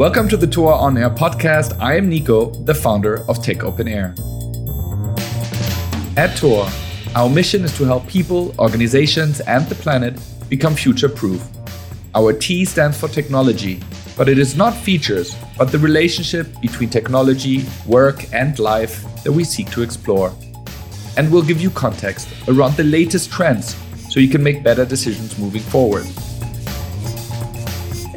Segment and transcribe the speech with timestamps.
[0.00, 1.78] Welcome to the Tour on Air podcast.
[1.78, 4.14] I am Nico, the founder of Tech Open Air.
[6.16, 6.66] At Tour,
[7.14, 10.18] our mission is to help people, organizations, and the planet
[10.48, 11.46] become future proof.
[12.14, 13.82] Our T stands for technology,
[14.16, 19.44] but it is not features, but the relationship between technology, work, and life that we
[19.44, 20.32] seek to explore.
[21.18, 23.76] And we'll give you context around the latest trends
[24.08, 26.06] so you can make better decisions moving forward.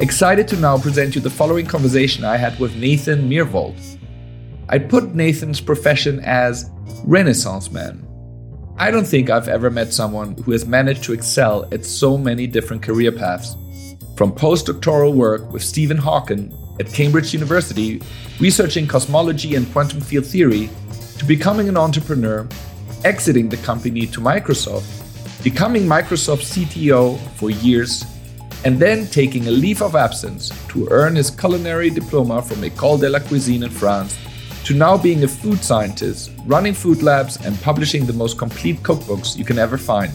[0.04, 3.74] Excited to now present you the following conversation I had with Nathan Myhrvold.
[4.68, 6.70] I'd put Nathan's profession as
[7.04, 8.06] Renaissance man.
[8.76, 12.46] I don't think I've ever met someone who has managed to excel at so many
[12.46, 13.56] different career paths.
[14.14, 18.02] From postdoctoral work with Stephen Hawking at Cambridge University,
[18.38, 20.68] researching cosmology and quantum field theory,
[21.16, 22.46] to becoming an entrepreneur,
[23.06, 24.84] exiting the company to Microsoft,
[25.42, 28.04] becoming Microsoft's CTO for years,
[28.64, 33.08] and then taking a leave of absence to earn his culinary diploma from École de
[33.08, 34.16] la Cuisine in France,
[34.64, 39.36] to now being a food scientist, running food labs, and publishing the most complete cookbooks
[39.36, 40.12] you can ever find.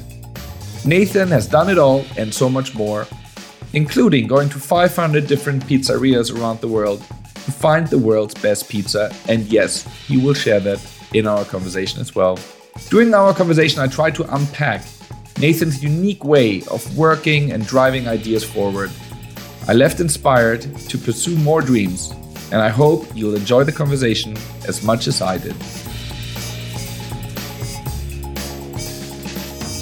[0.83, 3.05] Nathan has done it all and so much more,
[3.73, 9.13] including going to 500 different pizzerias around the world to find the world's best pizza.
[9.27, 10.79] And yes, he will share that
[11.13, 12.39] in our conversation as well.
[12.89, 14.83] During our conversation, I try to unpack
[15.37, 18.91] Nathan's unique way of working and driving ideas forward.
[19.67, 22.11] I left inspired to pursue more dreams,
[22.51, 24.35] and I hope you'll enjoy the conversation
[24.67, 25.55] as much as I did.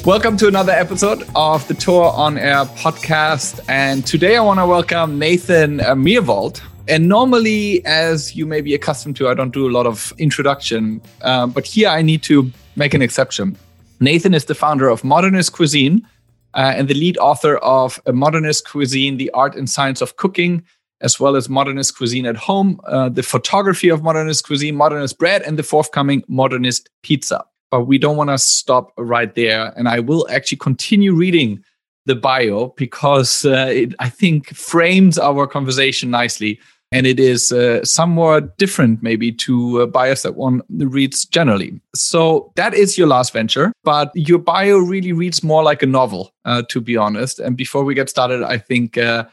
[0.06, 3.59] Welcome to another episode of the Tour on Air podcast.
[3.68, 6.62] And today I want to welcome Nathan Myhrvold.
[6.88, 11.02] And normally, as you may be accustomed to, I don't do a lot of introduction,
[11.23, 13.58] um, but here I need to make an exception.
[14.00, 16.08] Nathan is the founder of Modernist Cuisine
[16.53, 20.64] uh, and the lead author of a Modernist Cuisine, The Art and Science of Cooking,
[21.02, 25.42] as well as Modernist Cuisine at Home, uh, the photography of Modernist Cuisine, Modernist Bread,
[25.44, 27.44] and the forthcoming Modernist Pizza.
[27.70, 29.74] But we don't want to stop right there.
[29.78, 31.64] And I will actually continue reading
[32.06, 36.59] the bio because uh, it, I think, frames our conversation nicely
[36.92, 41.80] and it is uh, somewhat different maybe to a bias that one reads generally.
[41.96, 46.31] So that is your last venture, but your bio really reads more like a novel,
[46.46, 47.40] uh, to be honest.
[47.40, 49.26] And before we get started, I think uh,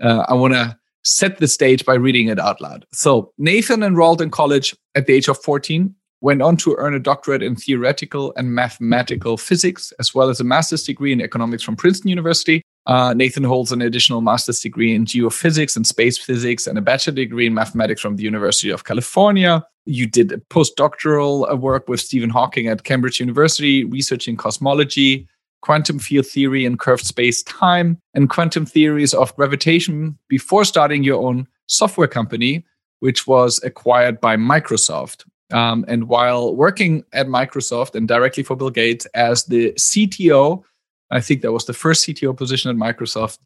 [0.00, 2.86] uh I want to set the stage by reading it out loud.
[2.92, 7.00] So Nathan enrolled in college at the age of 14 went on to earn a
[7.00, 11.76] doctorate in theoretical and mathematical physics, as well as a master's degree in economics from
[11.76, 12.62] Princeton University.
[12.86, 17.14] Uh, Nathan holds an additional master's degree in geophysics and space physics and a bachelor
[17.14, 19.64] degree in mathematics from the University of California.
[19.84, 25.28] You did a postdoctoral uh, work with Stephen Hawking at Cambridge University, researching cosmology,
[25.60, 31.22] quantum field theory and curved space time, and quantum theories of gravitation before starting your
[31.22, 32.64] own software company,
[32.98, 35.24] which was acquired by Microsoft.
[35.52, 40.64] Um, and while working at Microsoft and directly for Bill Gates as the CTO,
[41.12, 43.38] I think that was the first CTO position at Microsoft.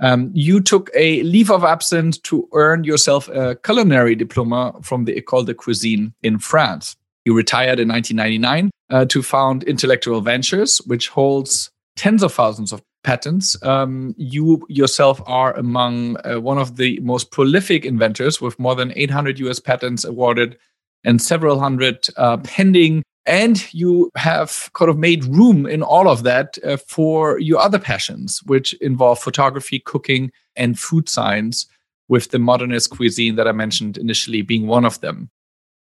[0.00, 5.20] Um, you took a leave of absence to earn yourself a culinary diploma from the
[5.20, 6.96] École de Cuisine in France.
[7.24, 12.80] You retired in 1999 uh, to found Intellectual Ventures, which holds tens of thousands of
[13.02, 13.60] patents.
[13.62, 18.92] Um, you yourself are among uh, one of the most prolific inventors with more than
[18.96, 20.56] 800 US patents awarded
[21.04, 26.22] and several hundred uh, pending and you have kind of made room in all of
[26.22, 31.66] that uh, for your other passions which involve photography cooking and food science
[32.08, 35.30] with the modernist cuisine that i mentioned initially being one of them.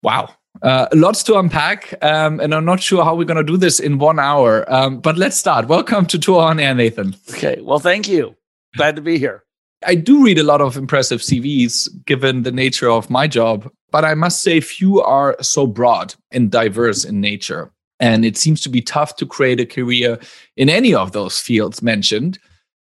[0.02, 0.34] Wow.
[0.62, 3.80] Uh, lots to unpack um, and i'm not sure how we're going to do this
[3.80, 4.64] in one hour.
[4.72, 5.66] Um, but let's start.
[5.66, 7.16] Welcome to tour on air nathan.
[7.30, 7.60] Okay.
[7.60, 8.36] Well thank you.
[8.76, 9.43] Glad to be here
[9.86, 14.04] I do read a lot of impressive CVs given the nature of my job, but
[14.04, 17.72] I must say few are so broad and diverse in nature.
[18.00, 20.18] And it seems to be tough to create a career
[20.56, 22.38] in any of those fields mentioned.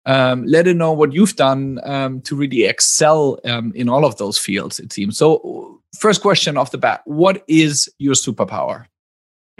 [0.06, 4.16] Um, let it know what you've done um, to really excel um, in all of
[4.16, 5.18] those fields, it seems.
[5.18, 8.86] So, first question off the bat What is your superpower?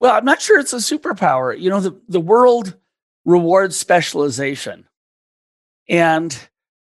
[0.00, 1.58] well, I'm not sure it's a superpower.
[1.58, 2.74] You know, the, the world
[3.24, 4.86] rewards specialization.
[5.88, 6.36] And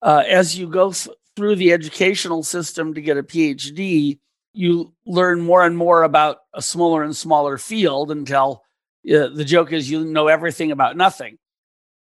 [0.02, 4.18] uh, as you go th- through the educational system to get a PhD,
[4.52, 8.64] you learn more and more about a smaller and smaller field until
[9.06, 11.38] uh, the joke is you know everything about nothing.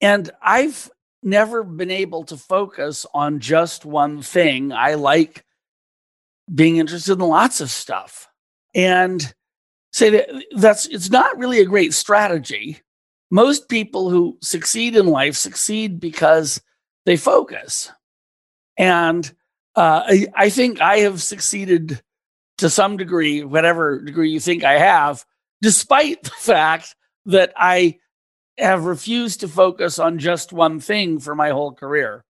[0.02, 0.90] And I've
[1.22, 4.74] never been able to focus on just one thing.
[4.74, 5.46] I like
[6.54, 8.28] being interested in lots of stuff.
[8.76, 9.34] And
[9.92, 12.82] say that that's it's not really a great strategy.
[13.32, 16.62] Most people who succeed in life succeed because
[17.06, 17.92] they focus.
[18.78, 19.32] And
[19.76, 22.00] Uh, I, I think I have succeeded
[22.60, 25.26] to some degree, whatever degree you think I have,
[25.62, 26.96] despite the fact
[27.26, 27.98] that I
[28.60, 32.24] have refused to focus on just one thing for my whole career.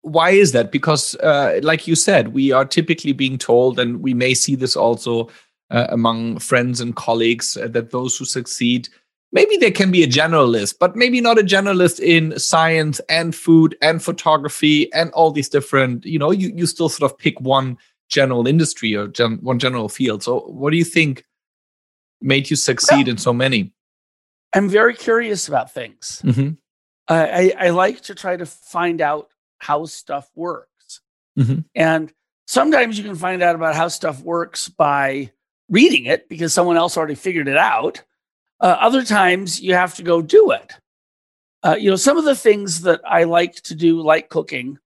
[0.00, 0.72] Why is that?
[0.72, 4.74] Because, uh, like you said, we are typically being told, and we may see this
[4.74, 5.28] also
[5.70, 8.88] uh, among friends and colleagues, uh, that those who succeed
[9.32, 13.76] maybe there can be a generalist, but maybe not a generalist in science and food
[13.82, 17.76] and photography and all these different, you know, you, you still sort of pick one
[18.08, 20.22] general industry or gen, one general field.
[20.22, 21.24] So what do you think
[22.20, 23.72] made you succeed well, in so many?
[24.54, 26.22] I'm very curious about things.
[26.24, 26.52] Mm-hmm.
[27.08, 31.00] I, I, like to try to find out how stuff works.
[31.38, 31.60] Mm-hmm.
[31.74, 32.12] And
[32.46, 35.30] sometimes you can find out about how stuff works by
[35.70, 38.02] reading it because someone else already figured it out.
[38.60, 40.72] Uh, other times you have to go do it.
[41.62, 44.78] Uh, you know, some of the things that I like to do, like cooking,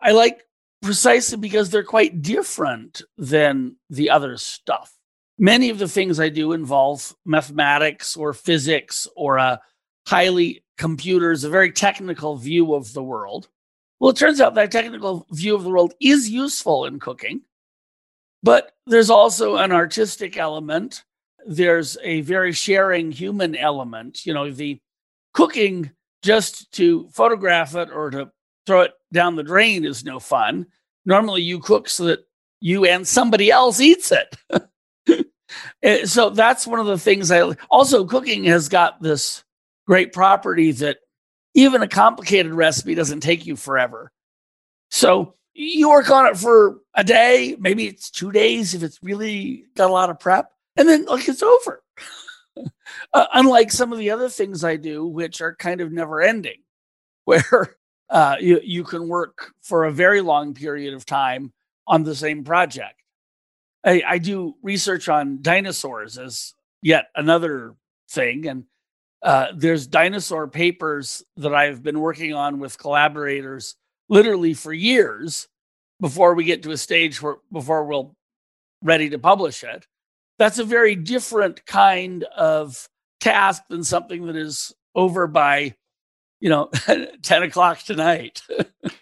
[0.00, 0.44] I like
[0.82, 4.94] precisely because they're quite different than the other stuff.
[5.38, 9.60] Many of the things I do involve mathematics or physics or a
[10.06, 13.48] highly computers, a very technical view of the world.
[13.98, 17.42] Well, it turns out that technical view of the world is useful in cooking,
[18.42, 21.04] but there's also an artistic element
[21.46, 24.24] there's a very sharing human element.
[24.26, 24.80] You know, the
[25.32, 25.90] cooking
[26.22, 28.30] just to photograph it or to
[28.66, 30.66] throw it down the drain is no fun.
[31.04, 32.20] Normally, you cook so that
[32.60, 34.36] you and somebody else eats it.
[35.82, 37.40] Eh, so that's one of the things I
[37.70, 39.42] also cooking has got this
[39.86, 40.98] great property that
[41.54, 44.12] even a complicated recipe doesn't take you forever.
[44.90, 49.64] So you work on it for a day, maybe it's two days if it's really
[49.76, 51.82] got a lot of prep and then like it's over.
[53.12, 56.62] uh, unlike some of the other things I do, which are kind of never ending,
[57.24, 57.76] where
[58.08, 61.52] uh, you you can work for a very long period of time
[61.86, 62.94] on the same project.
[63.84, 67.74] I, I do research on dinosaurs as yet another
[68.10, 68.64] thing, and
[69.22, 73.76] uh, there's dinosaur papers that I've been working on with collaborators
[74.08, 75.48] literally for years
[76.00, 78.10] before we get to a stage where before we're
[78.82, 79.86] ready to publish it
[80.40, 82.88] that's a very different kind of
[83.20, 85.74] task than something that is over by
[86.40, 86.70] you know
[87.22, 88.42] 10 o'clock tonight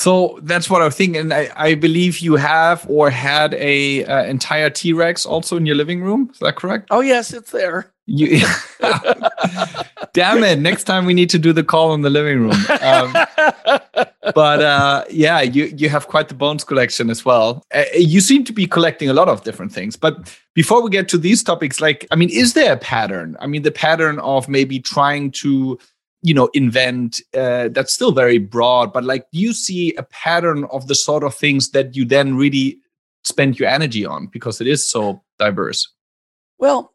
[0.00, 1.30] so that's what i'm thinking.
[1.30, 6.02] I, I believe you have or had a uh, entire t-rex also in your living
[6.02, 6.30] room.
[6.32, 6.86] Is that correct?
[6.90, 7.92] Oh yes it's there.
[8.06, 8.40] You
[10.14, 10.58] damn it.
[10.58, 12.56] Next time we need to do the call in the living room.
[12.80, 13.12] Um,
[14.34, 17.62] but uh, yeah you you have quite the bones collection as well.
[17.74, 19.96] Uh, you seem to be collecting a lot of different things.
[19.96, 23.36] But before we get to these topics like i mean is there a pattern?
[23.38, 25.78] I mean the pattern of maybe trying to
[26.22, 30.64] you know invent uh, that's still very broad but like do you see a pattern
[30.70, 32.78] of the sort of things that you then really
[33.24, 35.88] spend your energy on because it is so diverse
[36.58, 36.92] well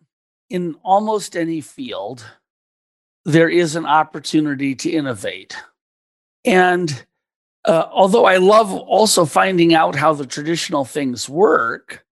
[0.49, 2.25] in almost any field,
[3.23, 5.55] there is an opportunity to innovate.
[6.43, 7.05] And
[7.65, 12.04] uh, although I love also finding out how the traditional things work,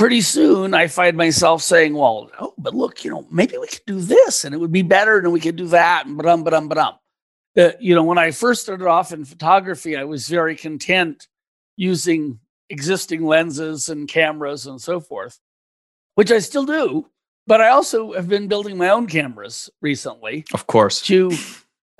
[0.00, 3.84] pretty soon I find myself saying, well, oh, but look, you know, maybe we could
[3.86, 6.68] do this and it would be better and we could do that and ba-dum, ba-dum,
[6.68, 6.94] ba-dum.
[7.58, 11.28] Uh, you know, when I first started off in photography, I was very content
[11.76, 12.38] using
[12.70, 15.38] existing lenses and cameras and so forth,
[16.14, 17.06] which I still do.
[17.46, 20.46] But I also have been building my own cameras recently.
[20.54, 21.02] Of course.
[21.02, 21.30] To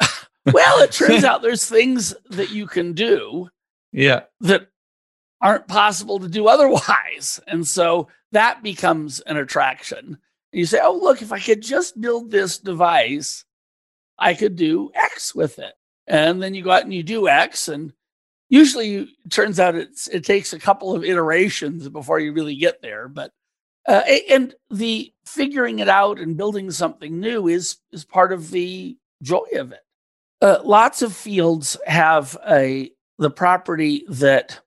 [0.47, 3.50] well, it turns out there's things that you can do
[3.92, 4.69] yeah that
[5.40, 7.40] aren't possible to do otherwise.
[7.47, 10.18] And so that becomes an attraction.
[10.52, 13.44] You say, "Oh, look, if I could just build this device,
[14.18, 15.75] I could do X with it."
[16.06, 17.92] And then you go out and you do X and
[18.50, 23.09] usually it turns out it takes a couple of iterations before you really get there,
[23.09, 23.32] but
[23.88, 28.99] uh, and the figuring it out and building something new is is part of the
[29.23, 29.80] joy of it.
[30.42, 34.61] Uh, lots of fields have a the property that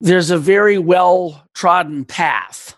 [0.00, 2.76] there's a very well trodden path,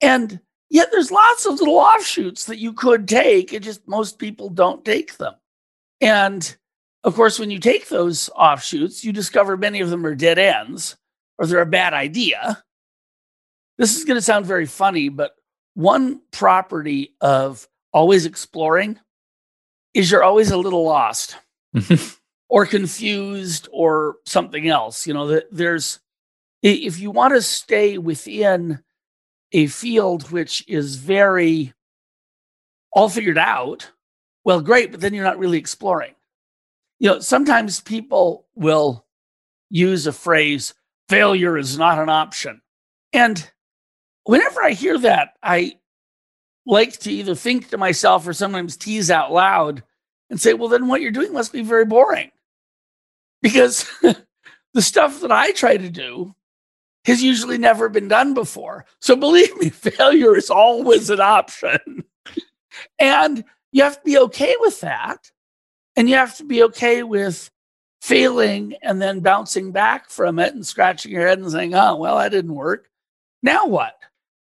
[0.00, 0.40] and
[0.70, 3.52] yet there's lots of little offshoots that you could take.
[3.52, 5.34] It just most people don't take them,
[6.00, 6.56] and
[7.04, 10.96] of course, when you take those offshoots, you discover many of them are dead ends
[11.38, 12.62] or they're a bad idea.
[13.78, 15.36] This is going to sound very funny, but
[15.74, 18.98] one property of always exploring
[19.94, 21.36] is you're always a little lost
[22.48, 25.06] or confused or something else.
[25.06, 26.00] You know, there's,
[26.62, 28.82] if you want to stay within
[29.52, 31.72] a field which is very
[32.92, 33.90] all figured out,
[34.44, 36.14] well, great, but then you're not really exploring.
[36.98, 39.06] You know, sometimes people will
[39.70, 40.74] use a phrase,
[41.08, 42.62] failure is not an option.
[43.12, 43.50] And
[44.24, 45.78] whenever I hear that, I
[46.66, 49.82] like to either think to myself or sometimes tease out loud
[50.30, 52.30] and say, well, then what you're doing must be very boring.
[53.42, 53.88] Because
[54.74, 56.34] the stuff that I try to do
[57.04, 58.84] has usually never been done before.
[59.00, 62.04] So believe me, failure is always an option.
[62.98, 65.30] and you have to be okay with that.
[65.96, 67.50] And you have to be okay with
[68.00, 72.18] failing and then bouncing back from it and scratching your head and saying, oh, well,
[72.18, 72.88] that didn't work.
[73.42, 73.98] Now what?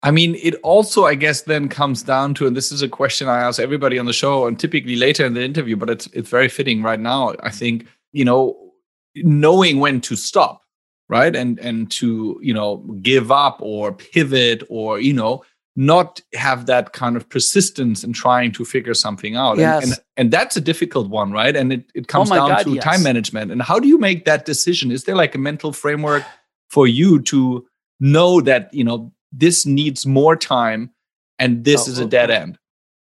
[0.03, 3.29] I mean, it also, I guess, then comes down to, and this is a question
[3.29, 6.31] I ask everybody on the show, and typically later in the interview, but it's it's
[6.31, 7.35] very fitting right now.
[7.43, 8.70] I think you know,
[9.17, 10.63] knowing when to stop,
[11.09, 15.43] right, and and to you know give up or pivot or you know
[15.77, 19.57] not have that kind of persistence in trying to figure something out.
[19.57, 19.83] Yes.
[19.83, 21.55] And, and, and that's a difficult one, right?
[21.55, 22.85] And it, it comes Oh down God, to yes.
[22.85, 23.53] time management.
[23.53, 24.91] And how do you make that decision?
[24.91, 26.25] Is there like a mental framework
[26.69, 27.67] for you to
[28.01, 30.91] know that, you know, this needs more time
[31.39, 32.59] and this Oh, is a dead end?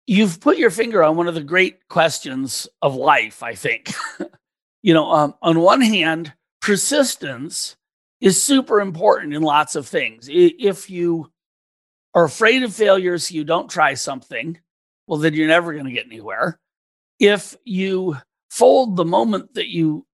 [0.06, 3.94] You've put your finger on one of the great questions of life, I think.
[4.86, 7.74] you know, um, on one hand, persistence
[8.20, 10.28] is super important in lots of things.
[10.30, 11.32] If you
[12.14, 14.56] are afraid of failures, you don't try something,
[15.08, 16.60] well, then you're never going to get anywhere.
[17.18, 18.16] If you
[18.48, 20.06] fold the moment that you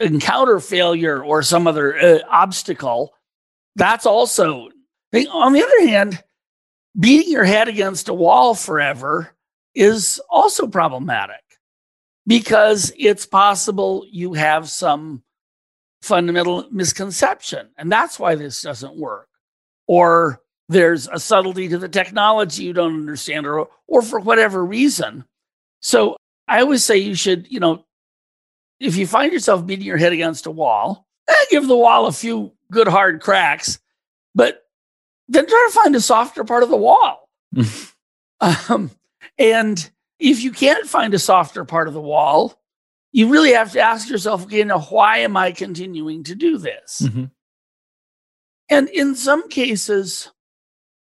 [0.00, 3.14] encounter failure or some other uh, obstacle,
[3.76, 4.68] that's also.
[5.14, 6.20] On the other hand,
[6.98, 9.32] beating your head against a wall forever
[9.76, 11.36] is also problematic
[12.26, 15.22] because it's possible you have some
[16.00, 19.28] fundamental misconception and that's why this doesn't work.
[19.86, 25.24] Or there's a subtlety to the technology you don't understand or or for whatever reason.
[25.80, 26.16] So
[26.48, 27.84] i always say you should you know
[28.80, 32.12] if you find yourself beating your head against a wall eh, give the wall a
[32.12, 33.78] few good hard cracks
[34.34, 34.62] but
[35.28, 37.28] then try to find a softer part of the wall.
[38.68, 38.90] Um,
[39.38, 39.88] and
[40.22, 42.58] if you can't find a softer part of the wall,
[43.10, 47.02] you really have to ask yourself, okay, now why am I continuing to do this?
[47.04, 47.30] Mhm.
[48.70, 50.30] And in some cases,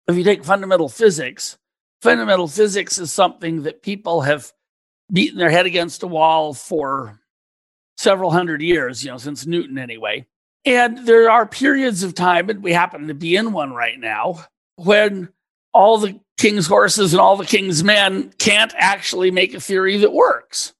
[0.06, 1.58] if you take fundamental physics,
[2.00, 4.52] fundamental physics is something that people have
[5.12, 7.20] beaten their head against a wall for
[7.96, 10.24] several hundred years, you know, since Newton anyway.
[10.64, 14.44] And there are periods of time, and we happen to be in one right now,
[14.76, 15.30] when
[15.74, 20.12] all the king's horses and all the king's men can't actually make a theory that
[20.12, 20.72] works.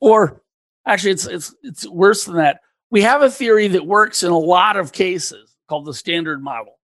[0.00, 0.42] Or
[0.86, 2.60] actually, it's it's it's worse than that.
[2.90, 6.78] We have a theory that works in a lot of cases called the standard model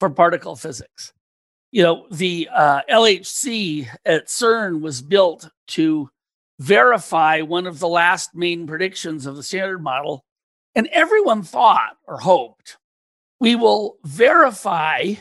[0.00, 1.12] for particle physics.
[1.70, 6.10] You know, the uh, LHC at CERN was built to
[6.60, 10.24] verify one of the last main predictions of the standard model.
[10.76, 12.78] And everyone thought or hoped
[13.40, 15.14] we will verify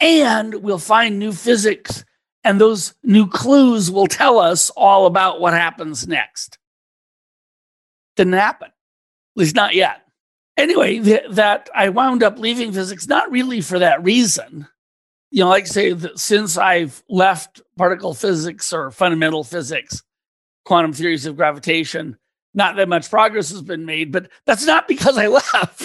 [0.00, 2.04] and we'll find new physics,
[2.42, 6.58] and those new clues will tell us all about what happens next.
[8.16, 8.74] Didn't happen, at
[9.36, 10.02] least not yet.
[10.56, 14.66] Anyway, th- that I wound up leaving physics not really for that reason.
[15.30, 20.02] You know, like I say, that since I've left particle physics or fundamental physics,
[20.64, 22.18] quantum theories of gravitation,
[22.52, 25.82] not that much progress has been made, but that's not because I left.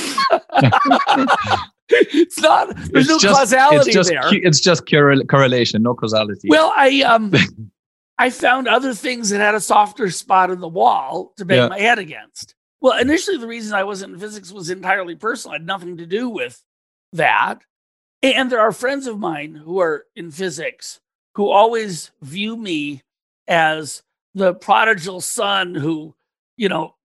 [1.89, 4.21] it's not, there's no causality it's just, there.
[4.31, 6.47] It's just correl- correlation, no causality.
[6.49, 7.33] Well, I um
[8.17, 11.67] I found other things that had a softer spot in the wall to bang Yeah.
[11.67, 12.55] my head against.
[12.81, 15.55] Well, initially the reason I wasn't in physics was entirely personal.
[15.55, 16.61] It had nothing to do with
[17.13, 17.61] that.
[18.23, 20.99] And there are friends of mine who are in physics
[21.35, 23.01] who always view me
[23.47, 24.01] as
[24.33, 26.15] the prodigal son who,
[26.57, 26.95] you know,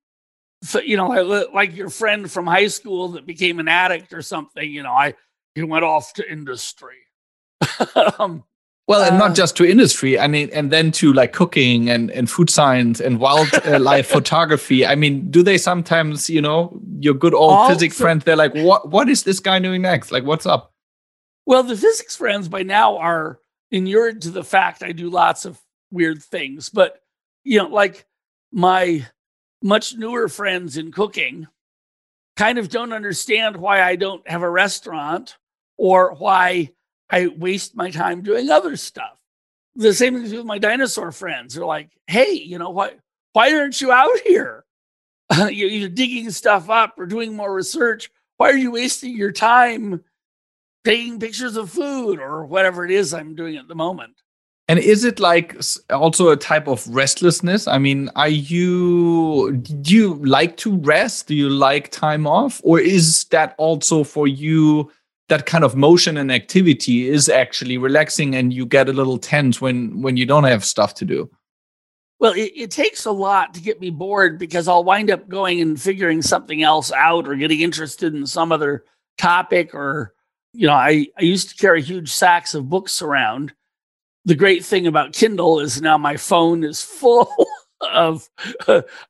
[0.62, 4.22] so, you know, like, like your friend from high school that became an addict or
[4.22, 4.70] something.
[4.70, 5.14] You know, I
[5.54, 6.96] he went off to industry.
[8.18, 8.44] um,
[8.86, 10.18] Well, and Uh, not just to industry.
[10.18, 14.84] I mean, and then to like cooking and, and food science and wildlife photography.
[14.84, 18.90] I mean, do they sometimes, you know, your good old physics friends, they're like, what
[18.90, 20.12] what is this guy doing next?
[20.12, 20.72] Like, what's up?
[21.46, 23.40] Well, the physics friends by now are
[23.70, 25.58] inured to the fact I do lots of
[25.90, 27.00] weird things, but
[27.44, 28.04] you know, like
[28.52, 29.06] my
[29.62, 31.46] much newer friends in cooking
[32.36, 35.36] kind of don't understand why I don't have a restaurant
[35.76, 36.70] or why
[37.10, 39.18] I waste my time doing other stuff.
[39.76, 41.54] The same thing with my dinosaur friends.
[41.54, 42.98] They're like, "Hey, you know what?
[43.32, 44.64] Why aren't you out here?
[45.50, 48.10] You're digging stuff up or doing more research.
[48.36, 50.02] Why are you wasting your time
[50.84, 54.14] taking pictures of food or whatever it is I'm doing at the moment.
[54.70, 55.60] And is it like
[55.90, 57.66] also a type of restlessness?
[57.66, 61.26] I mean, are you do you like to rest?
[61.26, 62.60] Do you like time off?
[62.62, 64.88] Or is that also for you
[65.28, 69.60] that kind of motion and activity is actually relaxing and you get a little tense
[69.60, 71.28] when when you don't have stuff to do?
[72.20, 75.60] Well, it, it takes a lot to get me bored because I'll wind up going
[75.60, 78.84] and figuring something else out or getting interested in some other
[79.18, 80.14] topic or
[80.52, 83.52] you know, I, I used to carry huge sacks of books around
[84.24, 87.32] the great thing about Kindle is now my phone is full
[87.80, 88.28] of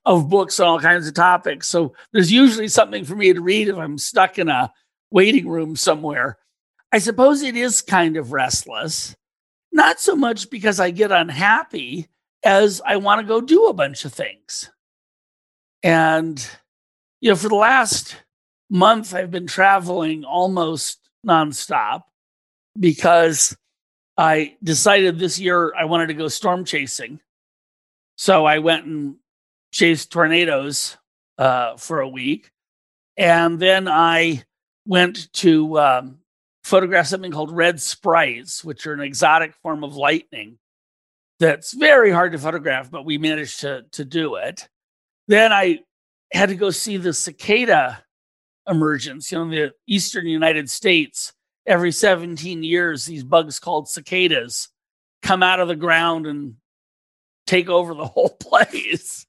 [0.07, 1.69] of books on all kinds of topics.
[1.69, 4.73] So there's usually something for me to read if I'm stuck in a
[5.11, 6.39] waiting room somewhere.
[6.93, 9.17] I suppose it is kind of restless,
[9.73, 12.09] not so much because I get unhappy
[12.45, 14.71] as I want to go do a bunch of things.
[15.83, 16.45] And
[17.21, 18.17] you know, for the last
[18.71, 22.05] month I've been traveling almost nonstop
[22.79, 23.57] because
[24.21, 27.21] I decided this year I wanted to go storm chasing.
[28.17, 29.17] So I went and
[29.73, 30.99] chased tornadoes
[31.39, 32.51] uh, for a week.
[33.17, 34.45] And then I
[34.85, 36.19] went to um,
[36.65, 40.59] photograph something called red sprites, which are an exotic form of lightning
[41.39, 44.69] that's very hard to photograph, but we managed to, to do it.
[45.29, 45.81] Then I
[46.31, 48.05] had to go see the cicada
[48.69, 49.33] emergence.
[49.33, 51.33] You know, in the eastern United States,
[51.71, 54.69] every 17 years, these bugs called cicadas
[55.23, 56.55] come out of the ground and
[57.47, 59.27] take over the whole place.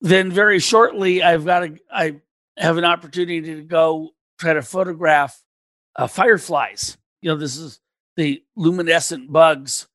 [0.00, 2.16] then very shortly, I've got a, I
[2.56, 5.38] have an opportunity to go try to photograph
[5.96, 6.96] uh, fireflies.
[7.20, 7.80] You know, this is
[8.16, 9.86] the luminescent bugs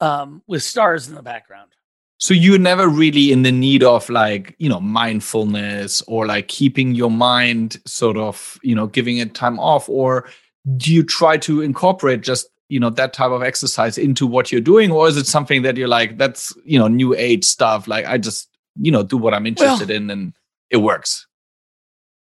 [0.00, 1.70] um, with stars in the background.
[2.18, 6.94] So you're never really in the need of like, you know, mindfulness or like keeping
[6.94, 10.28] your mind sort of, you know, giving it time off or
[10.76, 14.60] do you try to incorporate just you know that type of exercise into what you're
[14.60, 14.90] doing?
[14.90, 18.18] Or is it something that you're like that's you know new age stuff like i
[18.18, 18.48] just
[18.80, 20.32] you know do what i'm interested well, in and
[20.70, 21.26] it works?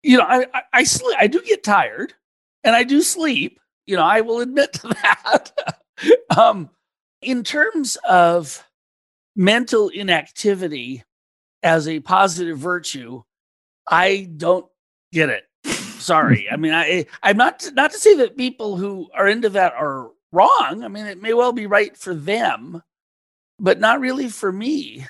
[0.03, 2.15] You know i i, I sleep i do get tired
[2.65, 5.53] and i do sleep you know i will admit to that.
[6.37, 6.71] Um
[7.21, 8.65] in terms of
[9.35, 11.03] mental inactivity
[11.63, 13.23] as a positive virtue
[13.91, 14.67] i don't
[15.13, 15.48] get it
[15.99, 16.49] Sorry.
[16.51, 20.11] I mean, I I'm not not to say that people who are into that are
[20.33, 20.83] wrong.
[20.83, 22.83] I mean, it may well be right for them,
[23.59, 25.07] but not really for me.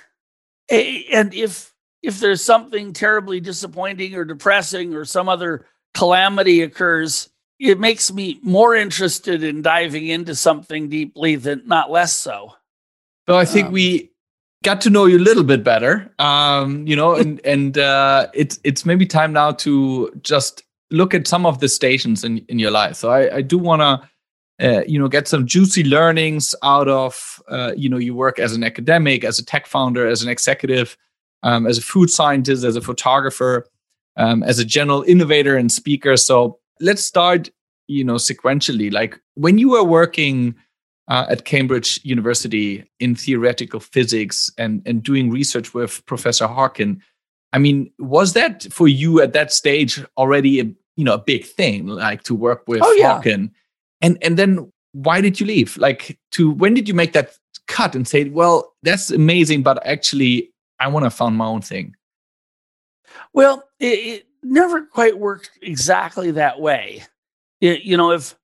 [0.71, 7.81] And if if there's something terribly disappointing or depressing or some other calamity occurs, it
[7.81, 12.55] makes me more interested in diving into something deeply than not less so.
[13.29, 14.13] So I think um, we
[14.63, 16.13] got to know you a little bit better.
[16.19, 21.27] Um, you know, and and uh, it's it's maybe time now to just look at
[21.27, 22.97] some of the stations in, in your life.
[22.97, 24.09] So I, I do want to,
[24.61, 28.55] uh, you know, get some juicy learnings out of, uh, you know, you work as
[28.55, 30.97] an academic, as a tech founder, as an executive,
[31.43, 33.67] um, as a food scientist, as a photographer,
[34.17, 36.17] um, as a general innovator and speaker.
[36.17, 37.51] So let's start,
[37.87, 38.93] you know, sequentially.
[38.93, 40.57] Like when you were working
[41.09, 47.01] uh, at Cambridge University in theoretical physics and and doing research with Professor Hawking,
[47.53, 50.65] I mean, was that for you at that stage already a
[50.97, 53.15] you know a big thing, like to work with oh, yeah.
[53.15, 53.51] Hawking?
[54.01, 55.77] And and then why did you leave?
[55.77, 60.53] Like to when did you make that cut and say, well, that's amazing, but actually
[60.81, 61.95] I want to found my own thing?
[63.33, 67.03] Well, it, it never quite worked exactly that way.
[67.61, 68.37] It, you know, if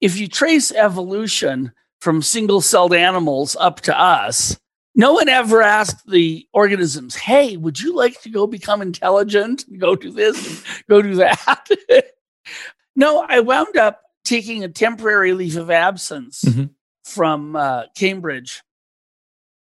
[0.00, 4.58] if you trace evolution from single-celled animals up to us,
[4.94, 9.64] no one ever asked the organisms, hey, would you like to go become intelligent?
[9.78, 11.68] Go do this, go do that.
[12.96, 16.64] no, I wound up taking a temporary leave of absence mm-hmm.
[17.04, 18.62] from uh, Cambridge,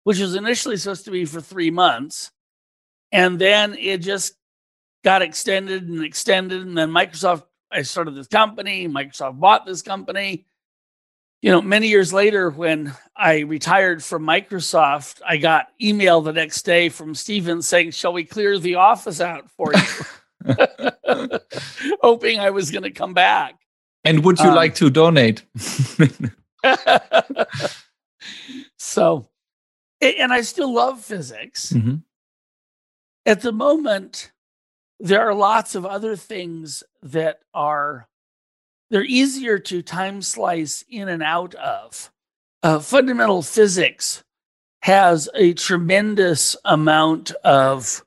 [0.04, 2.30] which was initially supposed to be for three months.
[3.10, 4.34] And then it just
[5.02, 6.62] got extended and extended.
[6.62, 10.46] And then Microsoft, I started this company, Microsoft bought this company
[11.40, 16.62] you know, many years later, when I retired from Microsoft, I got email the next
[16.62, 19.80] day from Stephen saying, Shall we clear the office out for you?
[22.02, 23.54] Hoping I was going to come back.
[24.04, 25.44] And would you um, like to donate?
[28.78, 29.28] so,
[30.00, 31.72] and I still love physics.
[31.72, 31.96] Mm-hmm.
[33.26, 34.32] At the moment,
[35.00, 38.08] there are lots of other things that are
[38.90, 42.10] they're easier to time slice in and out of.
[42.62, 44.24] Uh, fundamental physics
[44.82, 48.04] has a tremendous amount of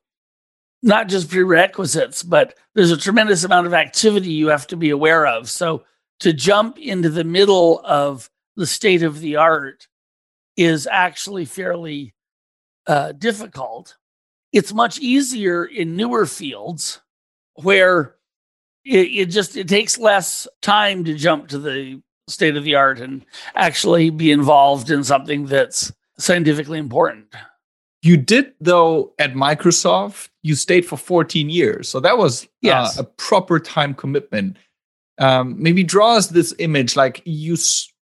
[0.84, 5.28] not just prerequisites, but there's a tremendous amount of activity you have to be aware
[5.28, 5.50] of.
[5.50, 5.84] So
[6.22, 9.88] to jump into the middle of the state of the art
[10.58, 12.14] is actually fairly
[12.88, 13.96] uh, difficult.
[14.52, 17.02] It's much easier in newer fields
[17.56, 18.16] where
[18.86, 23.00] it, it just it takes less time to jump to the state of the art
[23.00, 27.26] and actually be involved in something that's scientifically important.
[28.02, 31.88] You did, though, at Microsoft, you stayed for 14 years.
[31.88, 32.98] So that was uh, yes.
[32.98, 34.58] uh, a proper time commitment.
[35.20, 37.58] Um, maybe draw us this image like you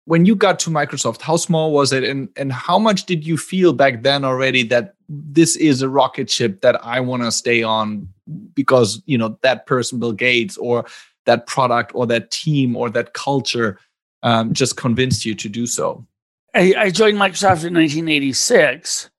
[0.05, 3.37] when you got to Microsoft, how small was it, and and how much did you
[3.37, 7.61] feel back then already that this is a rocket ship that I want to stay
[7.61, 8.07] on
[8.53, 10.85] because you know that person, Bill Gates, or
[11.25, 13.79] that product, or that team, or that culture,
[14.23, 16.05] um, just convinced you to do so.
[16.53, 19.09] I, I joined Microsoft in 1986,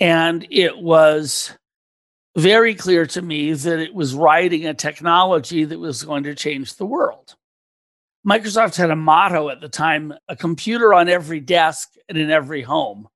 [0.00, 1.52] and it was
[2.36, 6.76] very clear to me that it was writing a technology that was going to change
[6.76, 7.36] the world.
[8.26, 12.62] Microsoft had a motto at the time a computer on every desk and in every
[12.62, 13.08] home.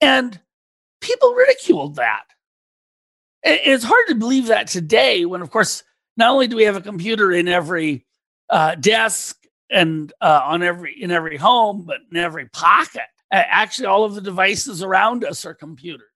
[0.00, 0.40] And
[1.00, 2.24] people ridiculed that.
[3.48, 5.84] It's hard to believe that today, when, of course,
[6.16, 8.04] not only do we have a computer in every
[8.50, 9.36] uh, desk
[9.70, 13.02] and uh, on every in every home, but in every pocket.
[13.30, 16.08] Actually, all of the devices around us are computers.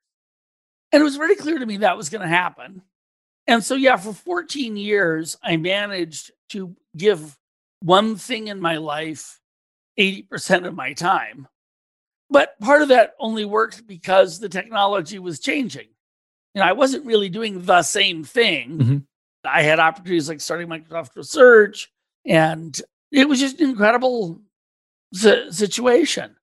[0.92, 2.82] And it was very clear to me that was going to happen.
[3.46, 7.36] And so, yeah, for 14 years, I managed to give
[7.80, 9.40] one thing in my life
[9.98, 11.48] 80% of my time.
[12.28, 15.88] But part of that only worked because the technology was changing.
[16.54, 18.78] You know, I wasn't really doing the same thing.
[18.78, 18.96] Mm-hmm.
[19.44, 21.90] I had opportunities like starting Microsoft Research,
[22.26, 22.78] and
[23.12, 24.40] it was just an incredible
[25.12, 26.36] situation.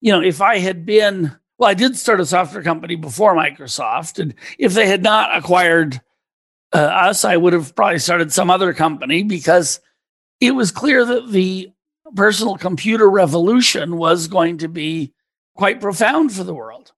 [0.00, 4.18] You know, if I had been, well, I did start a software company before Microsoft,
[4.18, 6.00] and if they had not acquired
[6.74, 9.80] uh, us, I would have probably started some other company because
[10.40, 11.70] it was clear that the
[12.14, 15.12] personal computer revolution was going to be
[15.54, 16.92] quite profound for the world.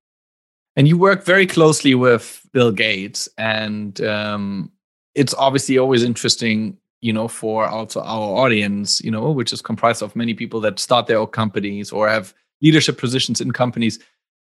[0.76, 4.72] And you work very closely with Bill Gates, and um,
[5.14, 10.02] it's obviously always interesting, you know, for also our audience, you know, which is comprised
[10.02, 13.98] of many people that start their own companies or have leadership positions in companies,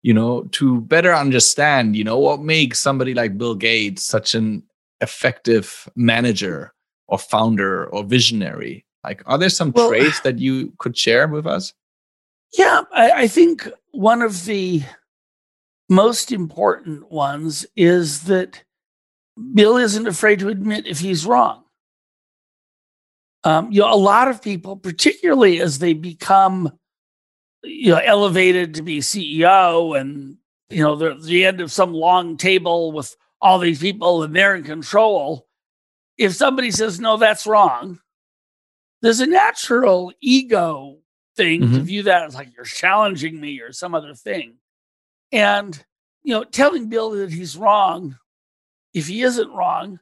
[0.03, 4.63] you know, to better understand, you know, what makes somebody like Bill Gates such an
[5.01, 6.73] effective manager
[7.07, 8.85] or founder or visionary?
[9.03, 11.73] Like, are there some well, traits that you could share with us?
[12.57, 14.83] Yeah, I, I think one of the
[15.89, 18.63] most important ones is that
[19.53, 21.63] Bill isn't afraid to admit if he's wrong.
[23.43, 26.71] Um, you know, a lot of people, particularly as they become,
[27.63, 30.37] you know, elevated to be CEO, and
[30.69, 34.55] you know, the, the end of some long table with all these people and they're
[34.55, 35.47] in control,
[36.17, 37.99] if somebody says, no, that's wrong,
[39.01, 40.97] there's a natural ego
[41.35, 41.75] thing mm-hmm.
[41.75, 44.55] to view that as like you're challenging me or some other thing.
[45.31, 45.83] And,
[46.23, 48.17] you know, telling Bill that he's wrong,
[48.93, 49.99] if he isn't wrong,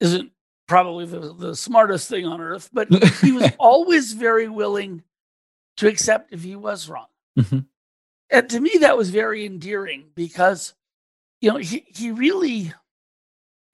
[0.00, 0.30] isn't
[0.66, 2.88] probably the, the smartest thing on earth, but
[3.22, 5.02] he was always very willing
[5.78, 7.06] to accept if he was wrong.
[7.38, 7.60] Mm-hmm.
[8.30, 10.74] And to me, that was very endearing because,
[11.40, 12.72] you know, he, he really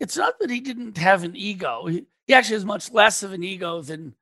[0.01, 1.87] it's not that he didn't have an ego.
[1.87, 4.15] He, he actually has much less of an ego than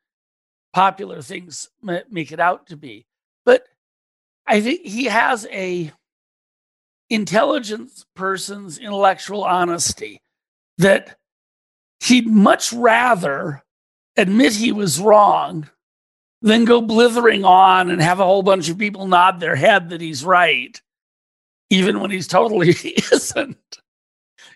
[0.73, 3.07] popular things make it out to be.
[3.45, 3.65] But
[4.47, 5.93] I think he has a
[7.11, 10.21] intelligence person's intellectual honesty
[10.79, 11.17] that
[12.01, 13.63] he'd much rather
[14.17, 15.69] admit he was wrong
[16.43, 20.01] than go blithering on and have a whole bunch of people nod their head that
[20.01, 20.81] he's right,
[21.71, 22.69] even when he's totally
[23.13, 23.79] isn't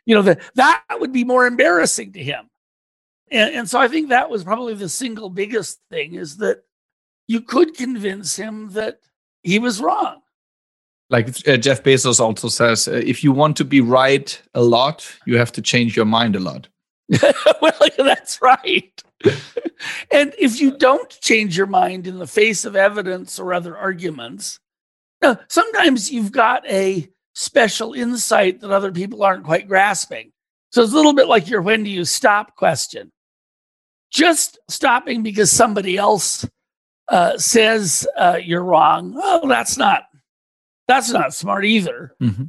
[0.07, 2.49] you know, that that would be more embarrassing to him.
[3.31, 6.65] And, and so I think that was probably the single biggest thing is that
[7.29, 9.01] you could convince him that
[9.43, 10.21] he was wrong.
[11.11, 15.11] Like uh, Jeff Bezos also says, uh, if you want to be right a lot,
[15.27, 16.69] you have to change your mind a lot.
[17.61, 19.03] well, that's right.
[20.11, 24.61] and if you don't change your mind in the face of evidence or other arguments,
[25.49, 30.31] sometimes you've got a special insight that other people aren't quite grasping.
[30.71, 33.11] So it's a little bit like your when do you stop question.
[34.13, 36.47] Just stopping because somebody else
[37.09, 39.15] uh, says uh, you're wrong.
[39.17, 40.05] Oh, that's not
[40.91, 42.15] that's not smart either.
[42.21, 42.45] Mm-hmm.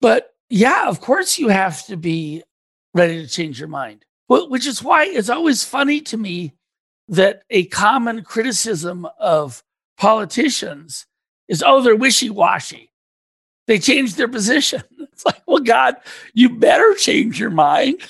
[0.00, 2.42] But yeah, of course you have to be
[2.94, 4.04] ready to change your mind.
[4.28, 6.54] Which is why it's always funny to me
[7.08, 9.64] that a common criticism of
[9.98, 11.06] politicians
[11.48, 12.90] is, oh, they're wishy washy
[13.70, 14.82] they changed their position.
[15.12, 15.96] It's like, well, God,
[16.32, 18.00] you better change your mind.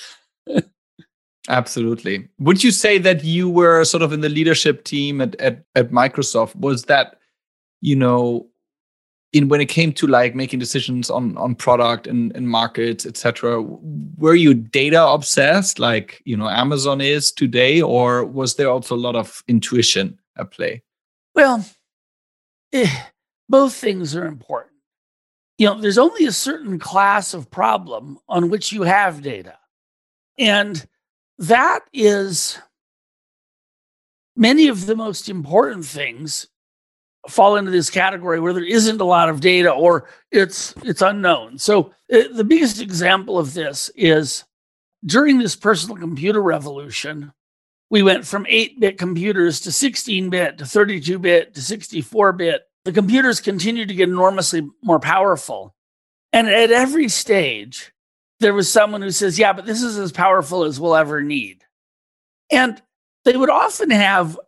[1.49, 2.29] Absolutely.
[2.39, 5.91] Would you say that you were sort of in the leadership team at, at, at
[5.91, 6.55] Microsoft?
[6.55, 7.17] Was that,
[7.81, 8.47] you know,
[9.33, 13.63] in when it came to like making decisions on on product and, and markets etc
[14.19, 18.97] were you data obsessed like you know amazon is today or was there also a
[18.97, 20.83] lot of intuition at play?
[21.35, 21.65] Well
[22.73, 22.91] eh,
[23.49, 24.75] both things are important.
[25.59, 29.57] You know there's only a certain class of problem on which you have data.
[30.39, 30.87] And
[31.39, 32.59] that is
[34.37, 36.49] many of the most important things
[37.29, 41.59] fall into this category where there isn't a lot of data or it's it's unknown.
[41.59, 44.45] So it, uh, the biggest example of this is
[45.05, 47.33] during this personal computer revolution,
[47.91, 52.63] we went from 8-bit computers to 16-bit to 32-bit to 64-bit.
[52.85, 55.75] The computers continued to get enormously more powerful.
[56.33, 57.93] And at every stage,
[58.39, 61.65] there was someone who says, "Yeah, but this is as powerful as we'll ever need."
[62.51, 62.81] And
[63.25, 64.39] they would often have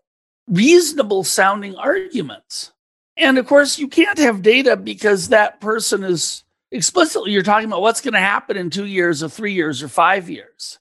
[0.48, 2.72] reasonable sounding arguments.
[3.16, 7.83] And of course, you can't have data because that person is explicitly, you're talking about
[7.83, 10.78] what's going to happen in two years or three years or five years.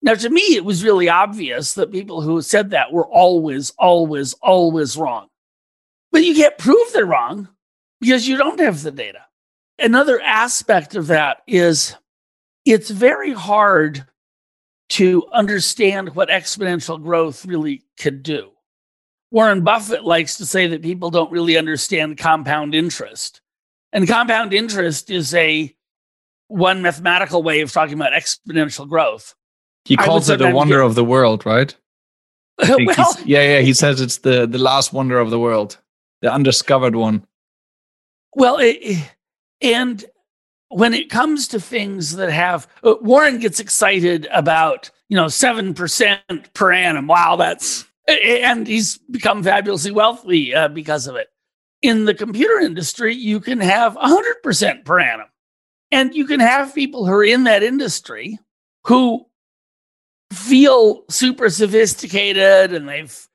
[0.00, 4.34] Now, to me, it was really obvious that people who said that were always, always,
[4.34, 5.28] always wrong.
[6.10, 7.48] But you can't prove they're wrong
[8.00, 9.20] because you don't have the data.
[9.78, 11.94] Another aspect of that is
[12.64, 14.04] it's very hard
[14.92, 18.50] to understand what exponential growth really could do.
[19.30, 23.40] Warren Buffett likes to say that people don't really understand compound interest.
[23.94, 25.74] And compound interest is a
[26.48, 29.34] one mathematical way of talking about exponential growth.
[29.86, 31.74] He calls it a wonder get, of the world, right?
[32.68, 33.60] well, yeah, yeah.
[33.60, 35.78] He says it's the the last wonder of the world,
[36.20, 37.26] the undiscovered one.
[38.34, 39.10] Well, it,
[39.62, 40.04] and
[40.72, 46.54] when it comes to things that have uh, Warren gets excited about, you know, 7%
[46.54, 47.06] per annum.
[47.06, 51.28] Wow, that's and he's become fabulously wealthy uh, because of it.
[51.82, 55.28] In the computer industry, you can have 100% per annum.
[55.90, 58.38] And you can have people who are in that industry
[58.84, 59.26] who
[60.32, 63.28] feel super sophisticated and they've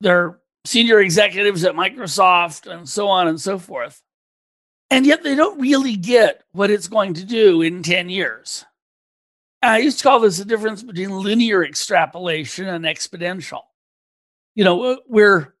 [0.00, 4.02] they're senior executives at Microsoft and so on and so forth.
[4.92, 8.64] And yet they don't really get what it's going to do in 10 years.
[9.62, 13.62] I used to call this the difference between linear extrapolation and exponential.
[14.54, 15.54] You know, where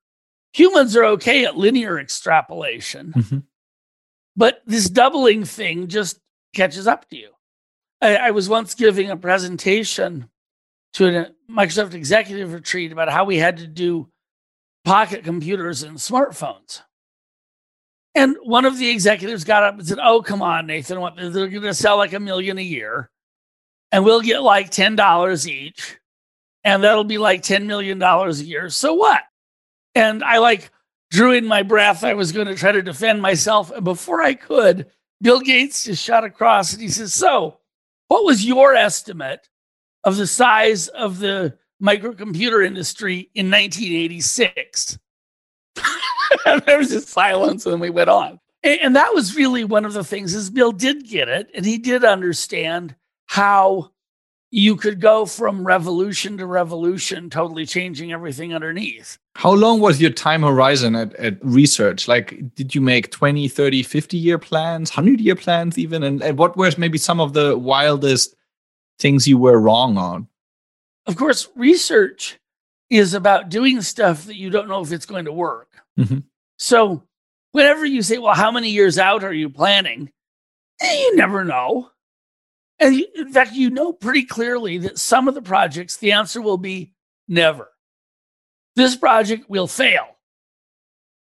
[0.52, 3.38] humans are okay at linear extrapolation, mm-hmm.
[4.36, 6.20] but this doubling thing just
[6.54, 7.30] catches up to you.
[8.02, 10.28] I, I was once giving a presentation
[10.94, 14.10] to a Microsoft executive retreat about how we had to do
[14.84, 16.82] pocket computers and smartphones.
[18.14, 21.00] And one of the executives got up and said, Oh, come on, Nathan.
[21.00, 23.10] What, they're going to sell like a million a year.
[23.90, 25.98] And we'll get like $10 each.
[26.64, 28.70] And that'll be like $10 million a year.
[28.70, 29.22] So what?
[29.94, 30.70] And I like
[31.10, 32.04] drew in my breath.
[32.04, 33.70] I was going to try to defend myself.
[33.70, 34.86] And before I could,
[35.20, 37.58] Bill Gates just shot across and he says, So,
[38.08, 39.48] what was your estimate
[40.04, 44.98] of the size of the microcomputer industry in 1986?
[46.66, 48.38] there was just silence and we went on.
[48.64, 51.78] And that was really one of the things is Bill did get it and he
[51.78, 52.94] did understand
[53.26, 53.90] how
[54.52, 59.18] you could go from revolution to revolution, totally changing everything underneath.
[59.34, 62.06] How long was your time horizon at, at research?
[62.06, 66.02] Like, did you make 20, 30, 50 year plans, 100 year plans even?
[66.02, 68.36] And, and what were maybe some of the wildest
[68.98, 70.28] things you were wrong on?
[71.06, 72.38] Of course, research
[72.92, 75.70] is about doing stuff that you don't know if it's going to work.
[75.98, 76.18] Mm-hmm.
[76.58, 77.02] So
[77.52, 80.12] whenever you say, well, how many years out are you planning?
[80.78, 81.90] Eh, you never know.
[82.78, 86.58] And in fact, you know pretty clearly that some of the projects, the answer will
[86.58, 86.92] be
[87.28, 87.70] never.
[88.76, 90.18] This project will fail.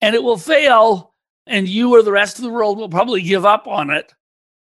[0.01, 1.13] And it will fail,
[1.45, 4.11] and you or the rest of the world will probably give up on it,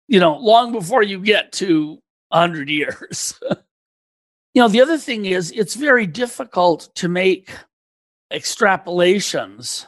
[0.08, 3.38] you know, long before you get to 100 years.
[4.54, 7.50] you know, the other thing is it's very difficult to make
[8.32, 9.86] extrapolations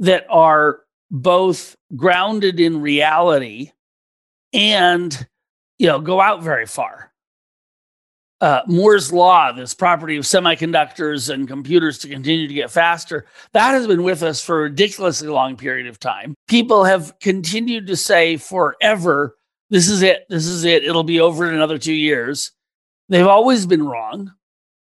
[0.00, 3.70] that are both grounded in reality
[4.52, 5.26] and
[5.78, 7.12] you know go out very far.
[8.40, 13.70] Uh, moore's law this property of semiconductors and computers to continue to get faster that
[13.70, 16.34] has been with us for a ridiculously long period of time.
[16.48, 19.36] People have continued to say forever
[19.70, 22.50] this is it this is it it'll be over in another two years
[23.08, 24.32] they've always been wrong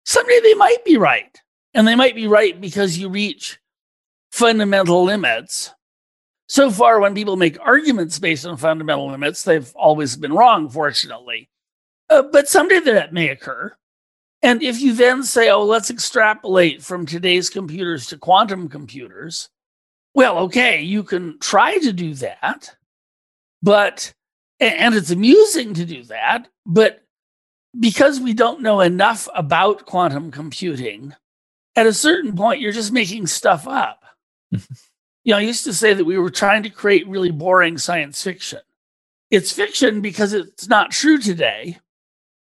[0.07, 1.41] someday they might be right
[1.75, 3.59] and they might be right because you reach
[4.31, 5.73] fundamental limits.
[6.49, 11.51] So far, when people make arguments based on fundamental limits, they've always been wrong, fortunately.
[12.09, 13.77] Uh, but someday that may occur.
[14.43, 19.49] And if you then say, oh, let's extrapolate from today's computers to quantum computers,
[20.15, 22.75] Well, okay, you can try to do that,
[23.63, 24.15] but,
[24.61, 27.06] and it's amusing to do that, but
[27.79, 31.15] because we don't know enough about quantum computing,
[31.75, 34.03] at a certain point, you're just making stuff up.
[34.51, 34.61] you
[35.27, 38.61] know, I used to say that we were trying to create really boring science fiction.
[39.31, 41.79] It's fiction because it's not true today,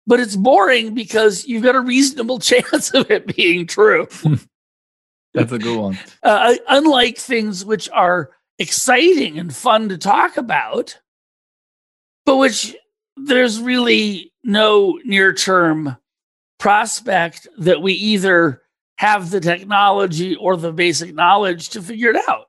[0.06, 4.08] but it's boring because you've got a reasonable chance of it being true.
[5.34, 5.98] That's a good one.
[6.22, 11.00] Uh, unlike things which are exciting and fun to talk about,
[12.26, 12.76] but which
[13.18, 15.98] there's really no near term
[16.60, 18.62] prospect that we either
[18.96, 22.46] have the technology or the basic knowledge to figure it out.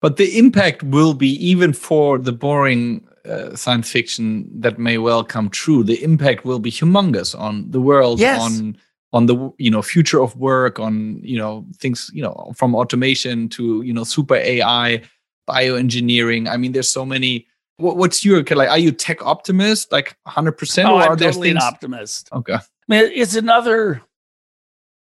[0.00, 5.22] But the impact will be even for the boring uh, science fiction that may well
[5.22, 5.84] come true.
[5.84, 8.40] The impact will be humongous on the world, yes.
[8.40, 8.76] on
[9.12, 13.48] on the you know future of work, on you know things you know from automation
[13.50, 15.02] to you know super AI,
[15.48, 16.48] bioengineering.
[16.48, 17.46] I mean, there's so many.
[17.82, 18.68] What, what's your like?
[18.68, 21.62] Are you tech optimist, like 100, percent oh, or I'm are there totally things?
[21.62, 22.28] an optimist?
[22.32, 24.02] Okay, I mean, it's another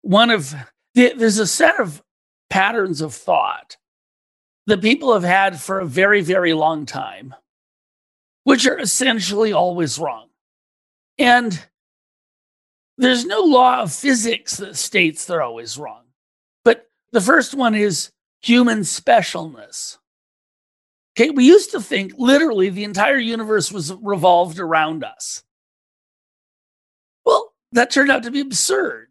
[0.02, 0.56] one of
[0.96, 2.02] there's a set of
[2.50, 3.78] patterns of thought
[4.68, 7.36] that people have had for a very, very long time
[8.48, 10.30] which are essentially always wrong.
[11.18, 11.62] And
[12.98, 16.06] there's no law of physics that states they're always wrong.
[16.64, 19.98] But the first one is human specialness.
[21.18, 25.42] Okay, we used to think literally the entire universe was revolved around us.
[27.26, 29.08] Well, that turned out to be absurd.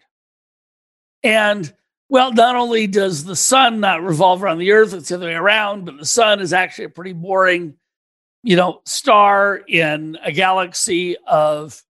[1.25, 1.75] And
[2.09, 5.35] well, not only does the sun not revolve around the earth, it's the other way
[5.35, 7.75] around, but the sun is actually a pretty boring
[8.47, 11.83] you know, star in a galaxy of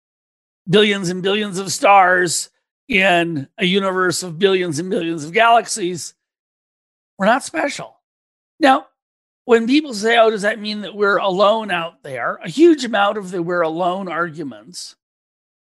[0.67, 2.49] billions and billions of stars
[2.89, 6.15] in a universe of billions and billions of galaxies,
[7.19, 8.01] we're not special.
[8.59, 8.87] Now,
[9.47, 12.39] when people say, oh, does that mean that we're alone out there?
[12.43, 14.97] A huge amount of the we're alone arguments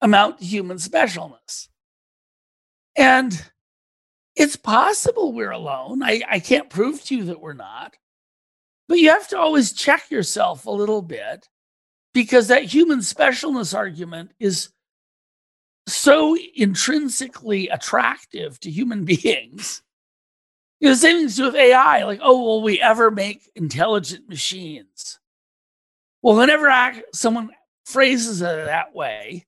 [0.03, 1.69] amount to human specialness.
[2.97, 3.41] And
[4.35, 6.03] it's possible we're alone.
[6.03, 7.97] I, I can't prove to you that we're not.
[8.89, 11.49] But you have to always check yourself a little bit
[12.13, 14.71] because that human specialness argument is
[15.87, 19.83] so intrinsically attractive to human beings.
[20.81, 22.05] You know, the same thing to do with AI.
[22.05, 25.19] Like, oh, will we ever make intelligent machines?
[26.23, 27.51] Well, whenever I, someone
[27.85, 29.47] phrases it that way,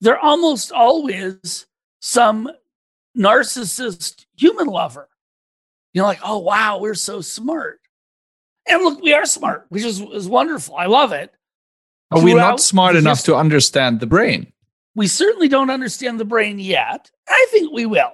[0.00, 1.66] they're almost always
[2.00, 2.50] some
[3.16, 5.08] narcissist human lover.
[5.94, 7.80] You know, like, oh, wow, we're so smart.
[8.68, 10.76] And look, we are smart, which is, is wonderful.
[10.76, 11.32] I love it.
[12.10, 14.52] Are we not smart enough to understand the brain?
[14.94, 17.10] We certainly don't understand the brain yet.
[17.28, 18.12] I think we will.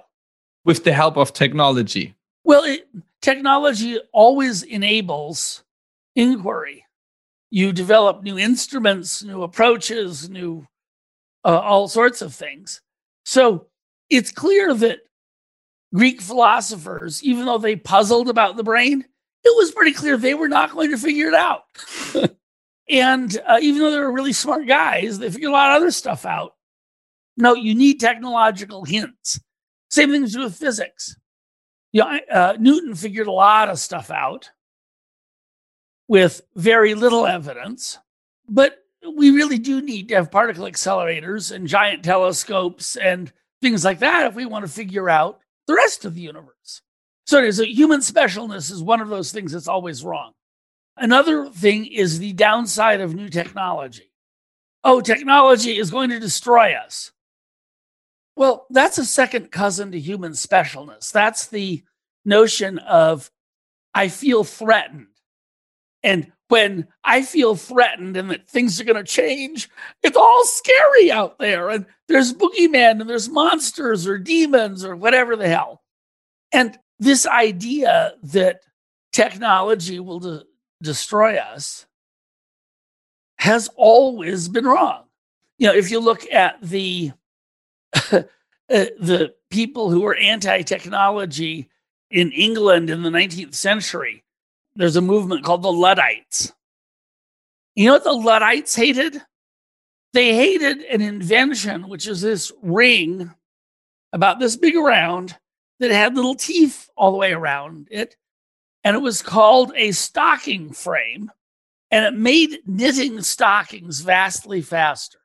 [0.63, 2.15] With the help of technology.
[2.45, 2.87] Well, it,
[3.23, 5.63] technology always enables
[6.15, 6.85] inquiry.
[7.49, 10.67] You develop new instruments, new approaches, new
[11.43, 12.81] uh, all sorts of things.
[13.23, 13.67] So
[14.11, 14.99] it's clear that
[15.93, 19.03] Greek philosophers, even though they puzzled about the brain,
[19.43, 21.63] it was pretty clear they were not going to figure it out.
[22.89, 25.91] and uh, even though they were really smart guys, they figured a lot of other
[25.91, 26.53] stuff out.
[27.37, 29.39] No, you need technological hints.
[29.89, 31.15] Same thing to do with physics.
[31.95, 34.49] Know, uh, Newton figured a lot of stuff out
[36.09, 37.97] with very little evidence,
[38.49, 38.83] but
[39.15, 43.31] we really do need to have particle accelerators and giant telescopes and
[43.61, 46.81] things like that if we want to figure out the rest of the universe.
[47.27, 50.33] So it is a human specialness is one of those things that's always wrong.
[50.97, 54.11] Another thing is the downside of new technology.
[54.83, 57.11] Oh, technology is going to destroy us.
[58.35, 61.11] Well, that's a second cousin to human specialness.
[61.11, 61.83] That's the
[62.25, 63.31] notion of
[63.93, 65.07] I feel threatened.
[66.03, 69.69] And when I feel threatened and that things are going to change,
[70.03, 71.69] it's all scary out there.
[71.69, 75.81] And there's boogeyman and there's monsters or demons or whatever the hell.
[76.51, 78.61] And this idea that
[79.11, 80.43] technology will de-
[80.83, 81.85] destroy us
[83.37, 85.03] has always been wrong.
[85.57, 87.11] You know, if you look at the
[88.67, 91.69] Uh, the people who were anti-technology
[92.09, 94.23] in England in the 19th century,
[94.75, 96.51] there's a movement called the Luddites.
[97.75, 99.21] You know what the Luddites hated?
[100.13, 103.29] They hated an invention, which is this ring
[104.13, 105.37] about this big around
[105.79, 108.15] that had little teeth all the way around it.
[108.83, 111.31] And it was called a stocking frame.
[111.91, 115.19] And it made knitting stockings vastly faster.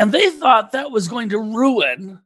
[0.00, 2.20] And they thought that was going to ruin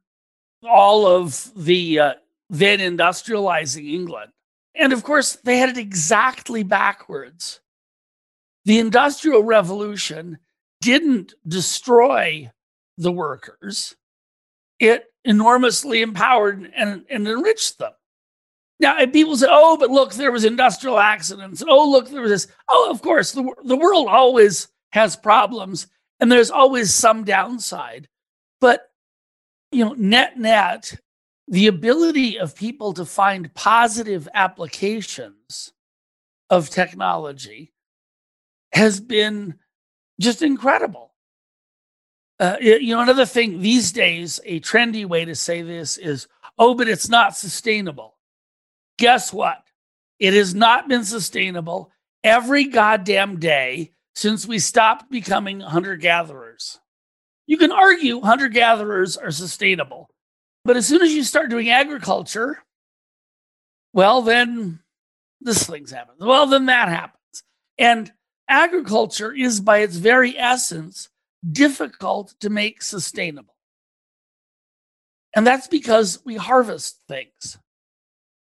[0.62, 2.14] all of the uh,
[2.48, 4.30] then industrializing England.
[4.76, 7.60] And of course, they had it exactly backwards.
[8.64, 10.38] The Industrial Revolution
[10.80, 12.52] didn't destroy
[12.96, 13.96] the workers,
[14.78, 17.90] it enormously empowered and, and enriched them.
[18.78, 21.64] Now, people say, oh, but look, there was industrial accidents.
[21.66, 22.46] Oh, look, there was this.
[22.68, 25.88] Oh, of course, the, the world always has problems
[26.20, 28.08] and there's always some downside.
[28.60, 28.90] But,
[29.72, 30.94] you know, net net,
[31.48, 35.72] the ability of people to find positive applications
[36.50, 37.72] of technology
[38.72, 39.54] has been
[40.20, 41.12] just incredible.
[42.40, 46.26] Uh, you know, another thing these days, a trendy way to say this is,
[46.58, 48.16] oh, but it's not sustainable.
[48.98, 49.62] Guess what?
[50.18, 51.92] It has not been sustainable
[52.22, 56.80] every goddamn day since we stopped becoming hunter gatherers.
[57.46, 60.08] You can argue hunter gatherers are sustainable,
[60.64, 62.62] but as soon as you start doing agriculture,
[63.92, 64.80] well, then
[65.40, 66.18] this thing's happens.
[66.20, 67.44] Well, then that happens.
[67.78, 68.12] And
[68.48, 71.08] agriculture is by its very essence
[71.50, 73.54] difficult to make sustainable.
[75.36, 77.58] And that's because we harvest things.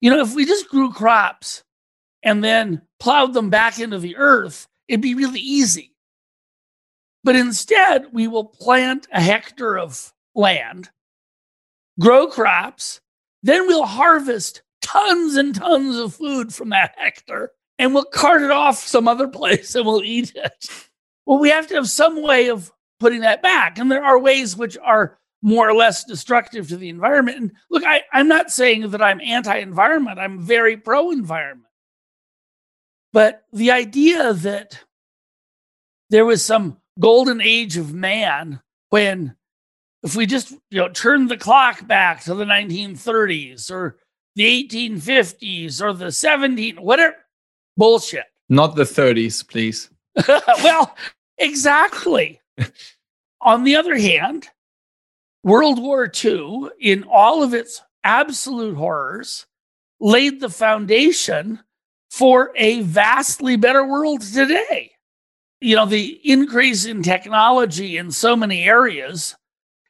[0.01, 1.63] You know, if we just grew crops
[2.23, 5.95] and then plowed them back into the earth, it'd be really easy.
[7.23, 10.91] But instead, we will plant a hectare of land,
[11.99, 13.01] grow crops,
[13.43, 18.51] then we'll harvest tons and tons of food from that hectare and we'll cart it
[18.51, 20.89] off some other place and we'll eat it.
[21.27, 22.71] Well, we have to have some way of
[23.01, 23.79] putting that back.
[23.79, 27.39] And there are ways which are more or less destructive to the environment.
[27.39, 31.69] And look, I, I'm not saying that I'm anti environment, I'm very pro environment.
[33.15, 34.81] But the idea that
[36.11, 38.61] there was some golden age of man
[38.91, 39.37] when
[40.03, 43.99] if we just you know turn the clock back to the 1930s or
[44.35, 47.15] the 1850s or the 17 whatever
[47.77, 48.25] bullshit.
[48.49, 49.91] Not the 30s please.
[50.65, 50.97] Well
[51.39, 52.41] exactly.
[53.41, 54.49] On the other hand
[55.45, 59.47] world war ii in all of its absolute horrors
[60.01, 61.61] laid the foundation
[62.15, 64.93] for a vastly better world today.
[65.61, 69.35] You know the increase in technology in so many areas.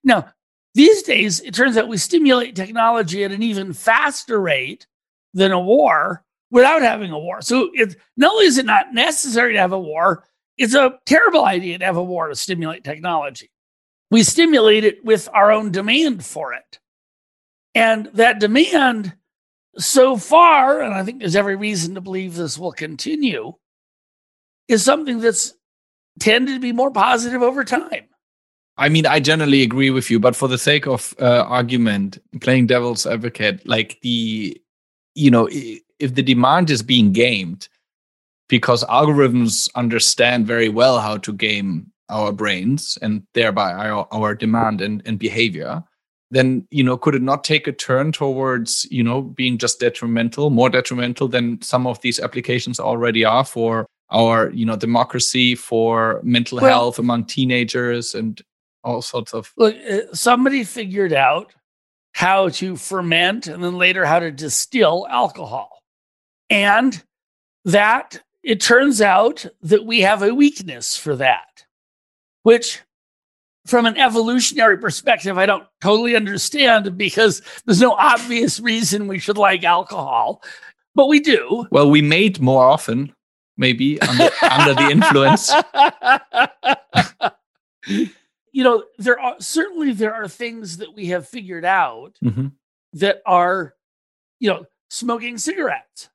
[0.02, 0.30] Now
[0.72, 4.86] these days it turns out we stimulate technology at an even faster rate
[5.34, 7.42] than a war without having a war.
[7.42, 10.24] So it not only is it not necessary to have a war
[10.56, 13.50] it's a terrible idea to have a war to stimulate technology.
[14.10, 16.78] We stimulate it with our own demand for it.
[17.74, 19.12] And that demand
[19.76, 23.52] so far and i think there's every reason to believe this will continue
[24.68, 25.54] is something that's
[26.20, 28.06] tended to be more positive over time.
[28.76, 32.66] I mean, I generally agree with you, but for the sake of uh, argument, playing
[32.66, 34.60] devil's advocate, like the,
[35.14, 37.68] you know, if the demand is being gamed,
[38.48, 44.80] because algorithms understand very well how to game our brains and thereby our, our demand
[44.80, 45.82] and, and behavior,
[46.30, 50.50] then you know could it not take a turn towards you know being just detrimental
[50.50, 56.20] more detrimental than some of these applications already are for our you know democracy for
[56.22, 58.42] mental well, health among teenagers and
[58.82, 61.54] all sorts of look uh, somebody figured out
[62.14, 65.82] how to ferment and then later how to distill alcohol.
[66.48, 67.02] And
[67.64, 71.64] that it turns out that we have a weakness for that
[72.42, 72.82] which
[73.66, 79.38] from an evolutionary perspective i don't totally understand because there's no obvious reason we should
[79.38, 80.42] like alcohol
[80.94, 83.12] but we do well we mate more often
[83.56, 85.52] maybe under, under the influence.
[88.52, 92.48] you know, there are certainly there are things that we have figured out mm-hmm.
[92.94, 93.74] that are,
[94.40, 96.08] you know, smoking cigarettes.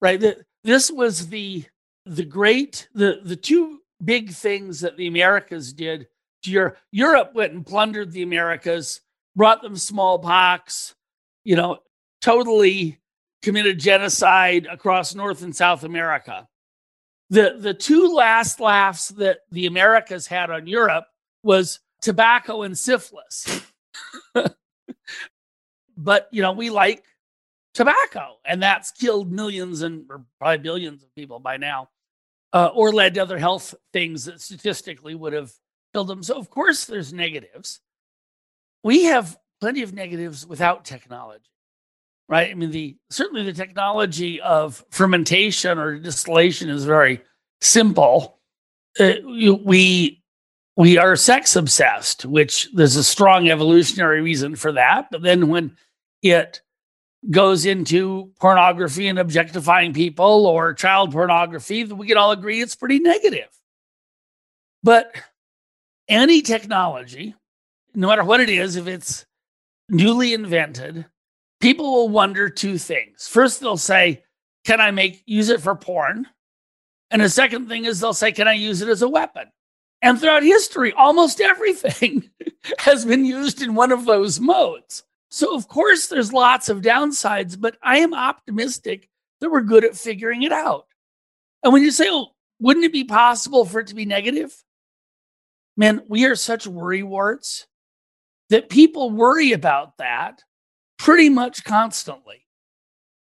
[0.00, 0.20] Right.
[0.20, 1.64] That this was the
[2.06, 6.08] the great the the two big things that the Americas did
[6.42, 7.34] to Europe.
[7.34, 9.00] Went and plundered the Americas,
[9.36, 10.94] brought them smallpox,
[11.44, 11.78] you know,
[12.20, 12.98] totally
[13.42, 16.46] committed genocide across North and South America.
[17.30, 21.04] The, the two last laughs that the Americas had on Europe
[21.42, 23.62] was tobacco and syphilis.
[25.96, 27.04] but, you know, we like
[27.72, 31.88] tobacco, and that's killed millions and probably billions of people by now,
[32.52, 35.52] uh, or led to other health things that statistically would have
[35.92, 36.22] killed them.
[36.22, 37.80] So, of course, there's negatives.
[38.82, 41.50] We have plenty of negatives without technology
[42.30, 42.50] right?
[42.50, 47.20] I mean, the certainly the technology of fermentation or distillation is very
[47.60, 48.38] simple.
[48.98, 50.22] Uh, we
[50.76, 55.08] we are sex obsessed, which there's a strong evolutionary reason for that.
[55.10, 55.76] But then when
[56.22, 56.62] it
[57.30, 63.00] goes into pornography and objectifying people or child pornography, we can all agree it's pretty
[63.00, 63.48] negative.
[64.82, 65.12] But
[66.10, 67.34] any technology,
[67.94, 69.24] no matter what it is, if it's
[69.88, 71.06] newly invented,
[71.60, 73.28] people will wonder two things.
[73.28, 74.22] First, they'll say,
[74.64, 76.26] Can I make use it for porn?
[77.10, 79.50] And the second thing is they'll say, Can I use it as a weapon?
[80.02, 82.28] And throughout history, almost everything
[82.78, 85.04] has been used in one of those modes.
[85.30, 89.08] So, of course, there's lots of downsides, but I am optimistic
[89.40, 90.86] that we're good at figuring it out.
[91.62, 94.54] And when you say, oh, wouldn't it be possible for it to be negative?
[95.80, 97.66] Man, we are such worry warts
[98.50, 100.42] that people worry about that
[100.98, 102.46] pretty much constantly.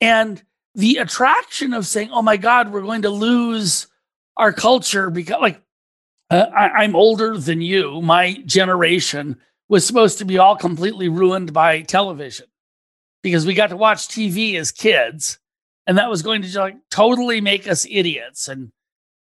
[0.01, 0.41] And
[0.73, 3.85] the attraction of saying, oh my God, we're going to lose
[4.37, 5.61] our culture because, like,
[6.31, 8.01] uh, I, I'm older than you.
[8.01, 9.37] My generation
[9.69, 12.47] was supposed to be all completely ruined by television
[13.21, 15.37] because we got to watch TV as kids,
[15.85, 18.47] and that was going to like totally make us idiots.
[18.47, 18.71] And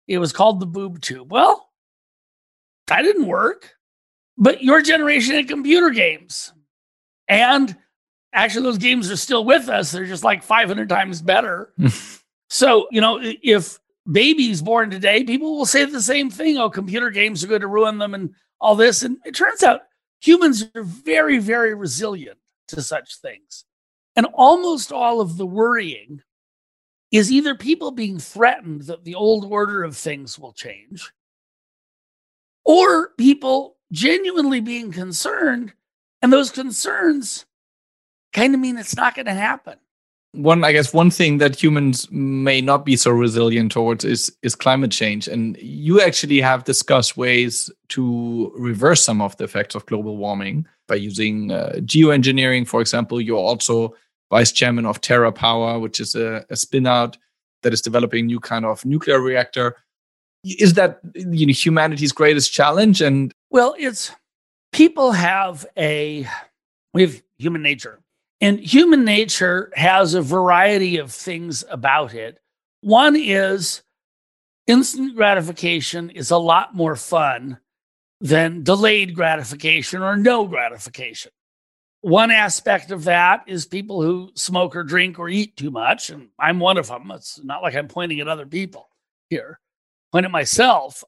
[0.07, 1.29] it was called the boob tube.
[1.29, 1.64] Well,
[2.87, 3.75] that didn't work.
[4.37, 6.53] But your generation had computer games.
[7.27, 7.75] And
[8.33, 9.91] actually, those games are still with us.
[9.91, 11.73] They're just like 500 times better.
[12.49, 13.79] so, you know, if
[14.11, 16.57] babies born today, people will say the same thing.
[16.57, 19.03] Oh, computer games are going to ruin them and all this.
[19.03, 19.81] And it turns out
[20.19, 22.37] humans are very, very resilient
[22.69, 23.65] to such things.
[24.15, 26.21] And almost all of the worrying
[27.11, 31.11] is either people being threatened that the old order of things will change,
[32.65, 35.73] or people genuinely being concerned.
[36.21, 37.45] And those concerns
[38.33, 39.75] kind of mean it's not going to happen
[40.33, 44.53] one i guess one thing that humans may not be so resilient towards is is
[44.53, 49.85] climate change and you actually have discussed ways to reverse some of the effects of
[49.85, 53.95] global warming by using uh, geoengineering for example you're also
[54.31, 57.17] vice chairman of Terra Power, which is a, a spin out
[57.63, 59.77] that is developing new kind of nuclear reactor
[60.45, 64.11] is that you know humanity's greatest challenge and well it's
[64.71, 66.27] people have a
[66.93, 67.99] we have human nature
[68.41, 72.39] and human nature has a variety of things about it.
[72.81, 73.81] One is
[74.67, 77.59] instant gratification is a lot more fun
[78.21, 81.31] than delayed gratification or no gratification.
[82.01, 86.09] One aspect of that is people who smoke or drink or eat too much.
[86.09, 87.09] And I'm one of them.
[87.11, 88.89] It's not like I'm pointing at other people
[89.29, 89.59] here,
[90.23, 91.03] at myself.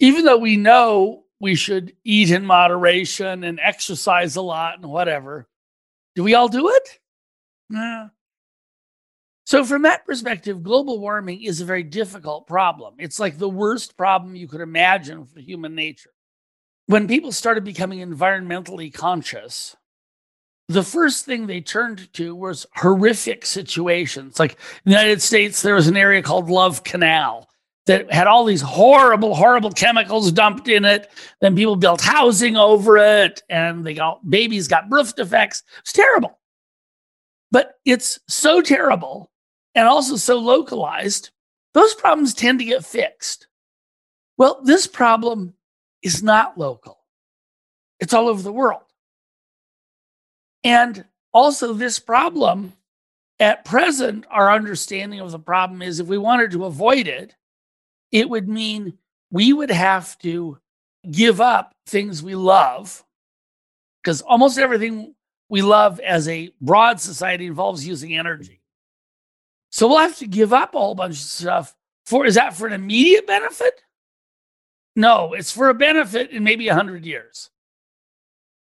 [0.00, 5.48] Even though we know we should eat in moderation and exercise a lot and whatever,
[6.14, 6.98] do we all do it?
[7.70, 8.08] Nah.
[9.46, 12.94] So, from that perspective, global warming is a very difficult problem.
[12.98, 16.12] It's like the worst problem you could imagine for human nature.
[16.86, 19.76] When people started becoming environmentally conscious,
[20.68, 24.38] the first thing they turned to was horrific situations.
[24.38, 27.49] Like in the United States, there was an area called Love Canal
[27.86, 31.10] that had all these horrible, horrible chemicals dumped in it.
[31.40, 35.62] Then people built housing over it, and they got babies got birth defects.
[35.80, 36.38] It's terrible.
[37.50, 39.30] But it's so terrible
[39.74, 41.30] and also so localized,
[41.74, 43.48] those problems tend to get fixed.
[44.36, 45.54] Well, this problem
[46.02, 46.98] is not local,
[47.98, 48.82] it's all over the world.
[50.62, 52.74] And also, this problem
[53.38, 57.34] at present, our understanding of the problem is if we wanted to avoid it,
[58.12, 58.98] it would mean
[59.30, 60.58] we would have to
[61.10, 63.04] give up things we love
[64.02, 65.14] because almost everything
[65.48, 68.60] we love as a broad society involves using energy.
[69.70, 71.74] So we'll have to give up a whole bunch of stuff
[72.06, 73.82] for is that for an immediate benefit?
[74.96, 77.50] No, it's for a benefit in maybe 100 years.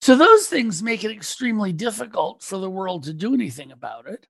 [0.02, 4.28] So those things make it extremely difficult for the world to do anything about it.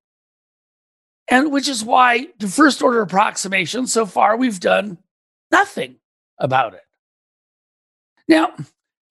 [1.28, 4.98] And which is why the first order approximation so far we've done
[5.52, 5.96] nothing
[6.40, 6.84] about it.
[8.28, 8.54] Now,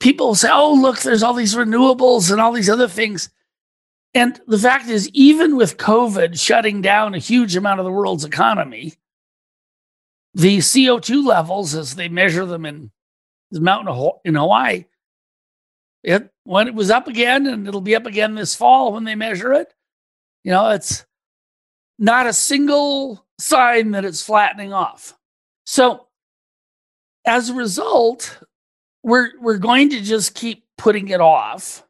[0.01, 3.31] people say, oh, look, there's all these renewables and all these other things.
[4.13, 8.25] And the fact is, even with COVID shutting down a huge amount of the world's
[8.25, 8.95] economy,
[10.35, 12.91] the CO2 levels, as they measure them in
[13.51, 14.85] the mountain in Hawaii,
[16.03, 19.15] it when it was up again, and it'll be up again this fall when they
[19.15, 19.73] measure it.
[20.43, 21.07] You know, it's
[21.99, 25.17] not a single sign that it's flattening off.
[25.67, 26.07] So,
[27.27, 28.39] as a result,
[29.03, 31.85] we're we're going to just keep putting it off,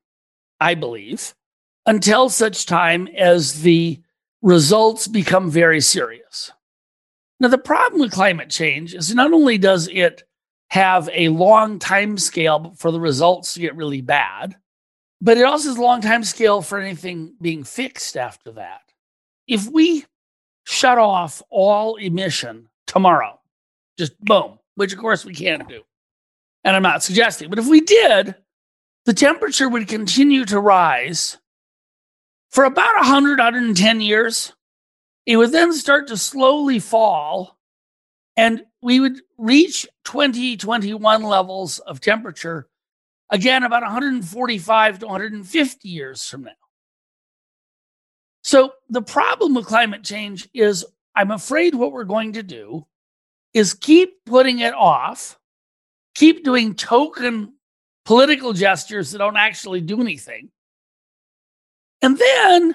[0.61, 1.35] I believe,
[1.87, 4.01] until such time as the
[4.43, 6.53] results become very serious.
[7.41, 10.23] Now, the problem with climate change is not only does it
[10.69, 14.57] have a long time scale for the results to get really bad,
[15.21, 18.84] but it also has a long time scale for anything being fixed after that.
[19.47, 20.05] If we
[20.65, 23.39] shut off all emission tomorrow,
[23.99, 25.83] just boom, which of course we can't do.
[26.65, 28.35] And I'm not suggesting, but if we did,
[29.05, 31.37] the temperature would continue to rise
[32.51, 34.53] for about 100, 110 years.
[35.27, 37.59] It would then start to slowly fall,
[38.37, 42.69] and we would reach 2021 levels of temperature
[43.31, 46.53] again about 145 to 150 years from now.
[48.45, 50.85] So, the problem with climate change is
[51.17, 52.87] I'm afraid what we're going to do
[53.55, 55.39] is keep putting it off,
[56.15, 57.55] keep doing token
[58.05, 60.51] political gestures that don't actually do anything.
[62.03, 62.75] And then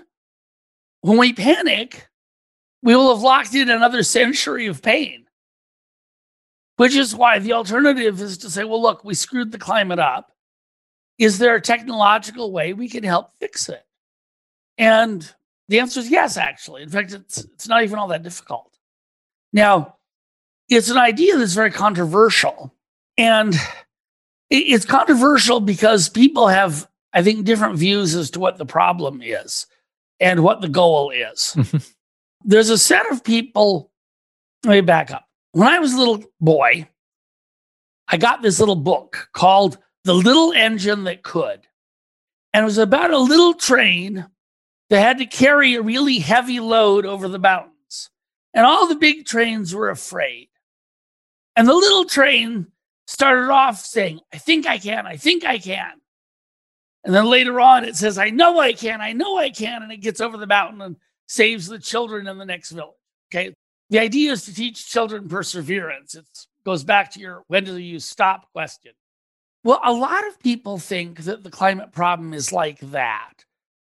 [1.01, 2.09] when we panic,
[2.81, 5.25] we will have locked in another century of pain.
[6.77, 10.31] Which is why the alternative is to say, well, look, we screwed the climate up.
[11.19, 13.83] Is there a technological way we can help fix it?
[14.77, 15.31] And
[15.69, 16.81] the answer is yes, actually.
[16.81, 18.77] In fact, it's, it's not even all that difficult.
[19.53, 19.95] Now,
[20.67, 22.73] it's an idea that's very controversial.
[23.17, 23.55] And
[24.49, 29.67] it's controversial because people have, I think, different views as to what the problem is
[30.19, 31.55] and what the goal is.
[32.43, 33.91] There's a set of people.
[34.65, 35.25] Let me back up.
[35.51, 36.87] When I was a little boy,
[38.07, 41.61] I got this little book called The Little Engine That Could.
[42.53, 44.25] And it was about a little train
[44.89, 48.09] that had to carry a really heavy load over the mountains.
[48.53, 50.49] And all the big trains were afraid.
[51.55, 52.67] And the little train
[53.05, 55.91] started off saying, I think I can, I think I can.
[57.03, 59.83] And then later on, it says, I know I can, I know I can.
[59.83, 60.95] And it gets over the mountain and
[61.27, 62.95] saves the children in the next village.
[63.31, 63.53] Okay.
[63.89, 66.15] The idea is to teach children perseverance.
[66.15, 66.25] It
[66.65, 68.91] goes back to your when do you stop question.
[69.63, 73.33] Well, a lot of people think that the climate problem is like that.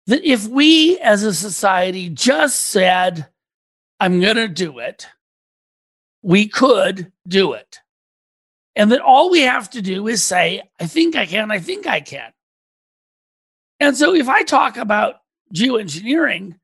[0.07, 3.27] That if we as a society just said,
[3.99, 5.07] I'm going to do it,
[6.21, 7.79] we could do it.
[8.75, 11.87] And that all we have to do is say, I think I can, I think
[11.87, 12.31] I can.
[13.79, 15.15] And so if I talk about
[15.53, 16.55] geoengineering,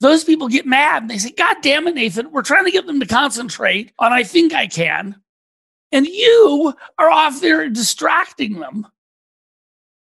[0.00, 2.86] those people get mad and they say, God damn it, Nathan, we're trying to get
[2.86, 5.16] them to concentrate on I think I can.
[5.92, 8.86] And you are off there distracting them,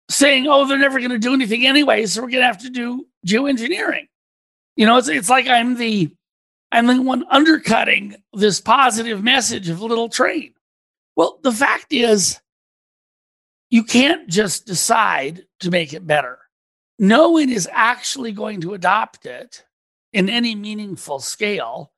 [0.10, 2.06] saying, oh, they're never going to do anything anyway.
[2.06, 4.08] So we're going to have to do geoengineering.
[4.76, 6.12] You know, it's, it's like I'm the
[6.72, 10.54] I'm the one undercutting this positive message of Little Train.
[11.16, 12.40] Well, the fact is,
[13.70, 16.40] you can't just decide to make it better.
[17.00, 19.64] No one is actually going to adopt it
[20.14, 21.92] in any meaningful scale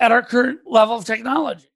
[0.00, 1.68] at our current level of technology.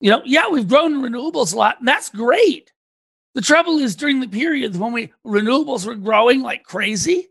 [0.00, 2.72] You know, yeah, we've grown renewables a lot, and that's great.
[3.34, 7.28] The trouble is during the period when we renewables were growing like crazy,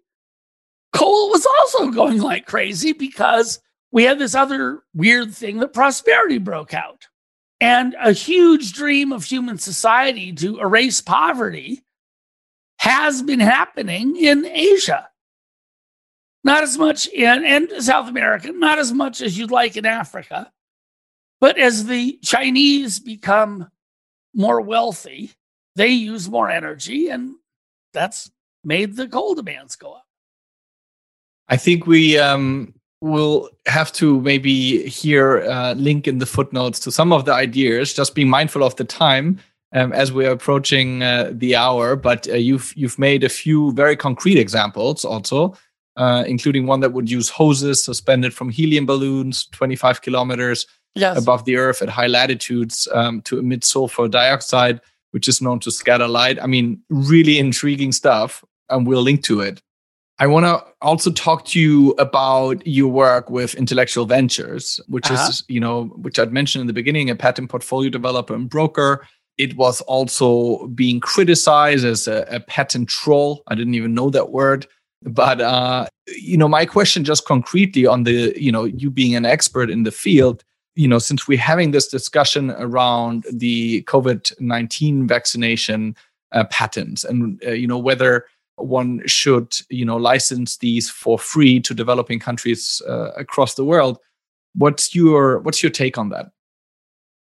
[0.93, 3.59] coal was also going like crazy because
[3.91, 7.07] we had this other weird thing that prosperity broke out.
[7.59, 11.83] And a huge dream of human society to erase poverty
[12.79, 15.09] has been happening in Asia.
[16.43, 20.51] Not as much in and South America, not as much as you'd like in Africa.
[21.41, 23.69] But as the Chinese become
[24.33, 25.31] more wealthy,
[25.77, 27.35] they use more energy, and
[27.93, 28.31] that's
[28.63, 30.05] made the coal demands go up.
[31.47, 36.91] I think we um, we'll have to maybe here uh, link in the footnotes to
[36.91, 39.39] some of the ideas just being mindful of the time
[39.73, 43.95] um, as we're approaching uh, the hour but uh, you've you've made a few very
[43.95, 45.55] concrete examples also
[45.95, 50.65] uh, including one that would use hoses suspended from helium balloons 25 kilometers
[50.95, 51.17] yes.
[51.17, 54.81] above the earth at high latitudes um, to emit sulfur dioxide
[55.11, 59.39] which is known to scatter light i mean really intriguing stuff and we'll link to
[59.39, 59.61] it
[60.19, 65.27] I want to also talk to you about your work with intellectual ventures, which uh-huh.
[65.29, 69.07] is, you know, which I'd mentioned in the beginning, a patent portfolio developer and broker.
[69.37, 73.43] It was also being criticized as a, a patent troll.
[73.47, 74.65] I didn't even know that word.
[75.03, 79.25] But uh, you know, my question just concretely on the, you know, you being an
[79.25, 80.43] expert in the field,
[80.77, 85.95] you know, since we're having this discussion around the COVID nineteen vaccination
[86.31, 88.25] uh, patents, and uh, you know whether
[88.57, 93.99] one should you know license these for free to developing countries uh, across the world
[94.55, 96.31] what's your what's your take on that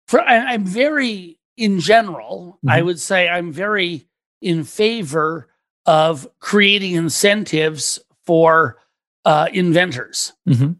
[0.06, 2.70] for, I, am very in general mm-hmm.
[2.70, 4.06] i would say i'm very
[4.42, 5.48] in favor
[5.86, 8.78] of creating incentives for
[9.24, 10.72] uh, inventors mm-hmm.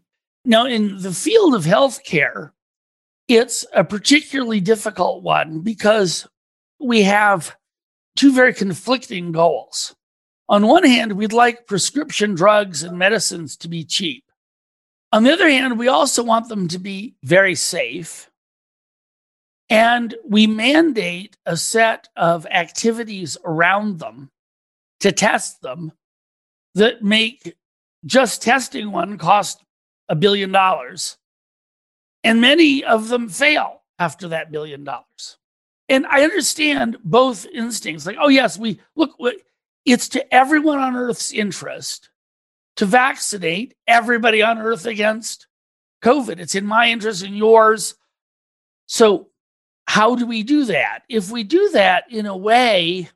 [0.45, 2.51] now in the field of healthcare
[3.27, 6.27] it's a particularly difficult one because
[6.79, 7.55] we have
[8.15, 9.95] two very conflicting goals
[10.47, 14.23] on one hand, we'd like prescription drugs and medicines to be cheap.
[15.11, 18.29] On the other hand, we also want them to be very safe.
[19.69, 24.29] And we mandate a set of activities around them
[24.99, 25.91] to test them
[26.75, 27.55] that make
[28.05, 29.63] just testing one cost
[30.09, 31.17] a billion dollars.
[32.25, 35.37] And many of them fail after that billion dollars.
[35.87, 38.07] And I understand both instincts.
[38.07, 39.15] Like, oh, yes, we look,
[39.85, 42.09] it's to everyone on earth's interest
[42.77, 45.45] to vaccinate everybody on earth against
[46.03, 46.39] COVID.
[46.39, 47.93] It's in my interest and yours.
[48.87, 49.29] So,
[49.85, 51.03] how do we do that?
[51.07, 53.07] If we do that in a way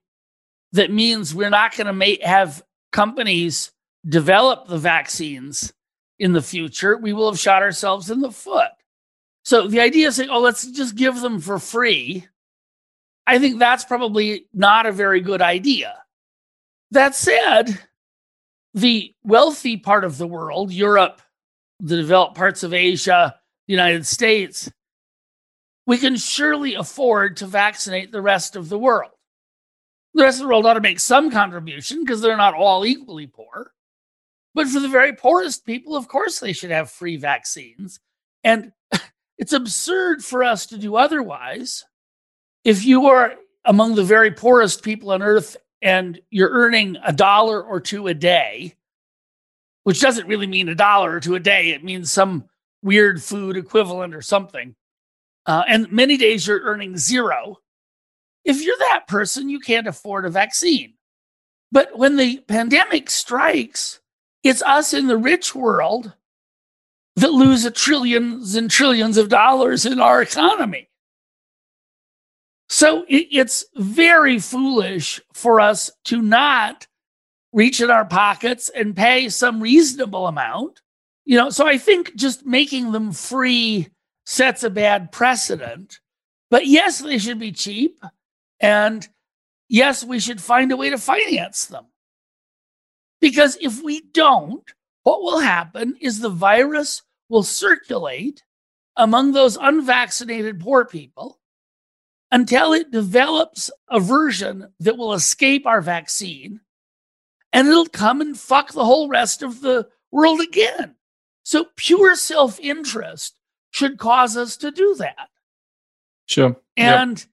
[0.74, 3.72] that means we're not going to have companies
[4.08, 5.74] develop the vaccines
[6.20, 8.70] in the future, we will have shot ourselves in the foot.
[9.50, 12.28] So the idea of saying, oh, let's just give them for free.
[13.26, 16.04] I think that's probably not a very good idea.
[16.92, 17.80] That said,
[18.76, 21.24] the wealthy part of the world, Europe,
[21.80, 24.72] the developed parts of Asia, the United States,
[25.88, 29.14] we can surely afford to vaccinate the rest of the world.
[30.14, 33.26] The rest of the world ought to make some contribution because they're not all equally
[33.26, 33.72] poor.
[34.54, 38.00] But for the very poorest people, of course, they should have free vaccines.
[38.44, 38.74] And
[39.40, 41.86] it's absurd for us to do otherwise.
[42.66, 43.36] If you are
[43.66, 48.14] among the very poorest people on earth and you're earning a dollar or two a
[48.14, 48.76] day,
[49.86, 52.44] which doesn't really mean a dollar or two a day, it means some
[52.84, 54.76] weird food equivalent or something.
[55.46, 57.58] Uh, and many days you're earning zero.
[58.44, 60.96] If you're that person, you can't afford a vaccine.
[61.72, 64.02] But when the pandemic strikes,
[64.44, 66.14] it's us in the rich world
[67.20, 70.90] that lose trillions and trillions of dollars in our economy.
[72.70, 76.86] So it's very foolish for us to not
[77.52, 80.82] reach in our pockets and pay some reasonable amount.
[81.26, 83.90] You know, so I think just making them free
[84.26, 86.00] sets a bad precedent.
[86.52, 88.00] But yes, they should be cheap.
[88.60, 89.08] And
[89.68, 91.86] yes, we should find a way to finance them.
[93.20, 94.64] Because if we don't,
[95.04, 98.44] what will happen is the virus will circulate
[98.98, 101.40] among those unvaccinated poor people
[102.32, 106.60] until it develops a version that will escape our vaccine
[107.54, 110.96] and it'll come and fuck the whole rest of the world again.
[111.44, 113.36] So, pure self interest
[113.72, 115.30] should cause us to do that.
[116.28, 116.56] Sure.
[116.78, 117.28] And yep.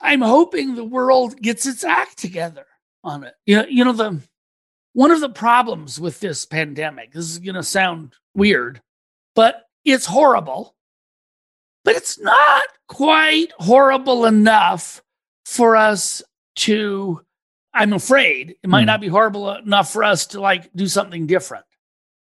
[0.00, 2.66] I'm hoping the world gets its act together
[3.02, 3.34] on it.
[3.46, 4.20] You know, you know the
[4.92, 7.12] one of the problems with this pandemic.
[7.12, 8.80] This is going to sound weird,
[9.40, 10.76] but it's horrible.
[11.82, 15.02] But it's not quite horrible enough
[15.46, 16.22] for us
[16.56, 17.22] to,
[17.72, 18.88] I'm afraid, it might mm.
[18.88, 21.64] not be horrible enough for us to like do something different.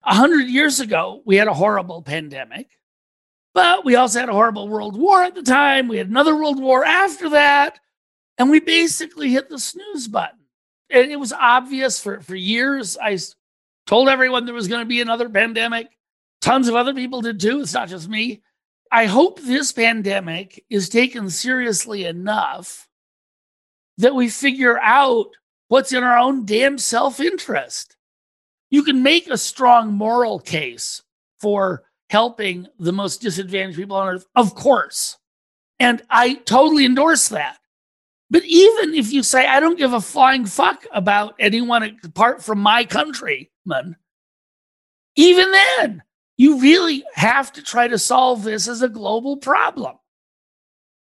[0.04, 2.78] A hundred years ago, we had a horrible pandemic,
[3.54, 5.88] but we also had a horrible world war at the time.
[5.88, 7.80] We had another world war after that.
[8.36, 10.40] And we basically hit the snooze button.
[10.90, 12.98] And it was obvious for, for years.
[12.98, 13.16] I
[13.86, 15.88] told everyone there was going to be another pandemic.
[16.40, 17.60] Tons of other people did too.
[17.60, 18.42] It's not just me.
[18.90, 22.88] I hope this pandemic is taken seriously enough
[23.98, 25.26] that we figure out
[25.68, 27.96] what's in our own damn self interest.
[28.70, 31.02] You can make a strong moral case
[31.40, 35.16] for helping the most disadvantaged people on earth, of course.
[35.78, 37.58] And I totally endorse that.
[38.30, 42.60] But even if you say, I don't give a flying fuck about anyone apart from
[42.60, 43.96] my countrymen,
[45.16, 46.02] even then,
[46.38, 49.96] you really have to try to solve this as a global problem.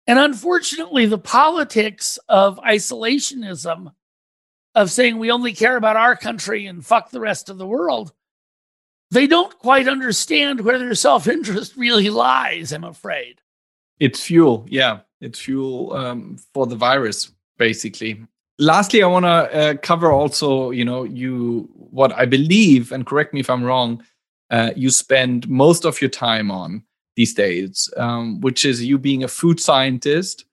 [0.07, 3.93] And unfortunately, the politics of isolationism,
[4.75, 8.13] of saying we only care about our country and fuck the rest of the world,
[9.11, 13.41] they don't quite understand where their self interest really lies, I'm afraid.
[14.01, 14.67] It's fuel.
[14.69, 15.01] Yeah.
[15.21, 18.25] It's fuel um, for the virus, basically.
[18.59, 23.35] Lastly, I want to uh, cover also, you know, you what I believe, and correct
[23.35, 24.03] me if I'm wrong,
[24.51, 26.83] uh, you spend most of your time on
[27.17, 30.45] these days, um, which is you being a food scientist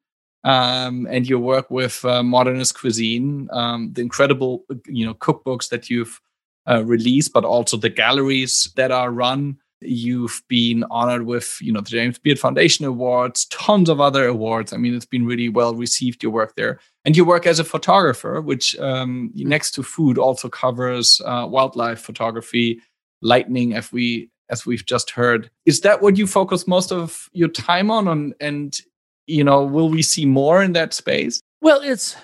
[0.44, 5.90] um, and your work with uh, modernist cuisine, um, the incredible you know cookbooks that
[5.90, 6.22] you've
[6.70, 9.58] uh, released, but also the galleries that are run.
[9.80, 14.74] You've been honored with you know the James Beard Foundation awards, tons of other awards.
[14.74, 17.64] I mean, it's been really well received your work there, and you work as a
[17.64, 22.82] photographer, which um, next to food also covers uh, wildlife photography
[23.22, 27.50] lightning as we as we've just heard is that what you focus most of your
[27.50, 28.80] time on, on and
[29.26, 32.16] you know will we see more in that space well it's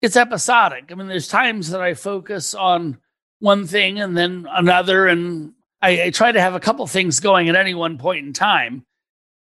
[0.00, 2.96] it's episodic i mean there's times that i focus on
[3.40, 5.52] one thing and then another and
[5.82, 8.84] I, I try to have a couple things going at any one point in time.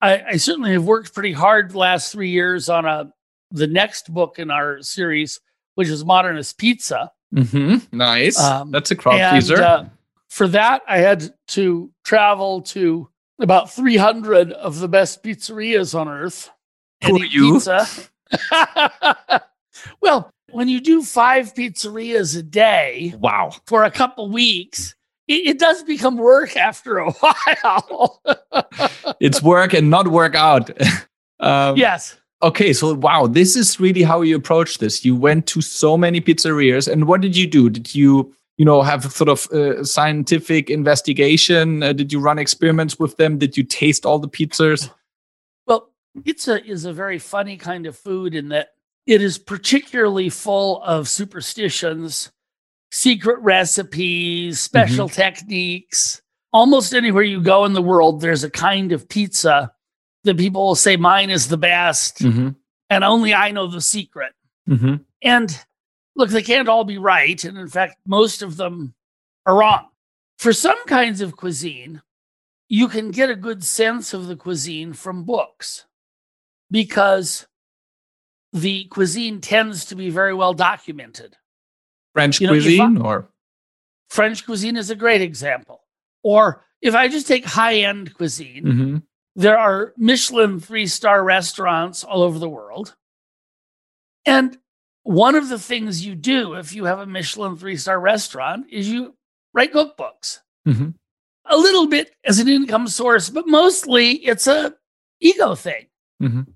[0.00, 3.12] I, I certainly have worked pretty hard the last three years on a
[3.50, 5.40] the next book in our series,
[5.76, 7.12] which is Modernist Pizza.
[7.34, 7.96] Mm-hmm.
[7.96, 8.38] Nice.
[8.38, 9.62] Um, That's a crowd pleaser.
[9.62, 9.88] uh,
[10.34, 13.08] for that, I had to travel to
[13.38, 16.50] about 300 of the best pizzerias on earth.
[17.04, 17.52] Who are you?
[17.52, 17.86] Pizza.
[20.00, 23.52] well, when you do five pizzerias a day wow.
[23.66, 24.96] for a couple weeks,
[25.28, 28.20] it, it does become work after a while.
[29.20, 30.68] It's work and not work out.
[31.38, 32.18] um, yes.
[32.42, 35.04] Okay, so wow, this is really how you approach this.
[35.04, 37.70] You went to so many pizzerias, and what did you do?
[37.70, 41.82] Did you, you know, have sort of uh, scientific investigation?
[41.82, 43.38] Uh, did you run experiments with them?
[43.38, 44.90] Did you taste all the pizzas?
[45.66, 45.90] Well,
[46.24, 48.68] pizza is a very funny kind of food in that
[49.06, 52.30] it is particularly full of superstitions,
[52.90, 56.22] secret recipes, special techniques.
[56.52, 59.72] Almost anywhere you go in the world, there's a kind of pizza
[60.22, 62.50] that people will say, mine is the best, Mm-hmm.
[62.88, 64.32] and only I know the secret.
[64.68, 64.96] Mm-hmm.
[65.20, 65.64] And
[66.16, 67.42] look, they can't all be right.
[67.44, 68.94] And in fact, most of them
[69.46, 69.88] are wrong.
[70.38, 72.02] For some kinds of cuisine,
[72.68, 75.86] you can get a good sense of the cuisine from books
[76.70, 77.46] because
[78.52, 81.36] the cuisine tends to be very well documented.
[82.14, 83.28] French You know, cuisine, or
[84.08, 85.82] French cuisine is a great example.
[86.22, 89.02] Or if I just take high end cuisine, Mhm.
[89.34, 92.96] there are Michelin three star restaurants all over the world.
[94.24, 94.58] And
[95.04, 98.88] one of the things you do if you have a Michelin three star restaurant is
[98.88, 99.14] you
[99.52, 100.40] write cookbooks.
[100.66, 100.94] Mhm.
[101.46, 104.74] A little bit as an income source, but mostly it's a
[105.20, 105.86] ego thing.
[106.22, 106.54] Mhm.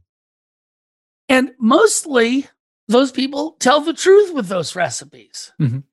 [1.28, 2.46] And mostly
[2.88, 5.84] those people tell the truth with those recipes Mhm.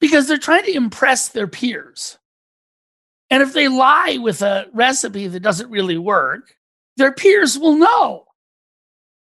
[0.00, 2.18] because they're trying to impress their peers.
[3.28, 6.56] And if they lie with a recipe that doesn't really work,
[6.96, 8.26] their peers will know.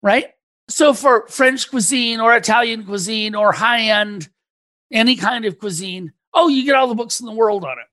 [0.00, 0.31] Right?
[0.68, 4.28] So for French cuisine or Italian cuisine or high end,
[4.92, 7.86] any kind of cuisine, oh, you get all the books in the world on it.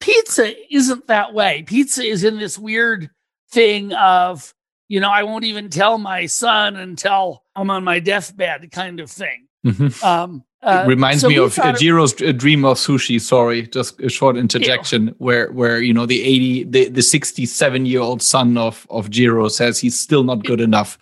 [0.00, 1.62] Pizza isn't that way.
[1.66, 3.10] Pizza is in this weird
[3.50, 4.52] thing of,
[4.88, 9.10] you know, I won't even tell my son until I'm on my deathbed kind of
[9.10, 9.48] thing.
[9.64, 10.04] Mhm.
[10.04, 13.18] Um, uh, it reminds so me of uh, it- Jiro's dream of sushi.
[13.20, 17.86] Sorry, just a short interjection where where you know the eighty the the sixty seven
[17.86, 20.98] year old son of of Jiro says he's still not good enough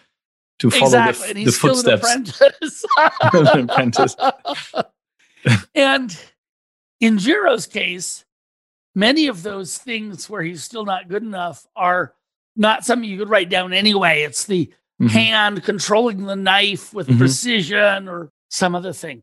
[0.63, 1.27] to follow exactly.
[1.27, 2.85] the, f- he's the still an footsteps.
[3.71, 4.17] apprentice.
[5.75, 6.17] And
[7.01, 8.25] in Jiro's case,
[8.95, 12.15] many of those things where he's still not good enough are
[12.57, 14.23] not something you could write down anyway.
[14.23, 15.09] It's the Mhm.
[15.11, 17.19] hand controlling the knife with Mhm.
[17.19, 19.23] precision or some other thing.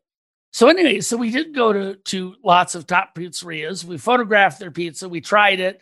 [0.51, 3.85] So anyway, so we did go to to lots of top pizzerias.
[3.85, 5.07] We photographed their pizza.
[5.07, 5.81] We tried it.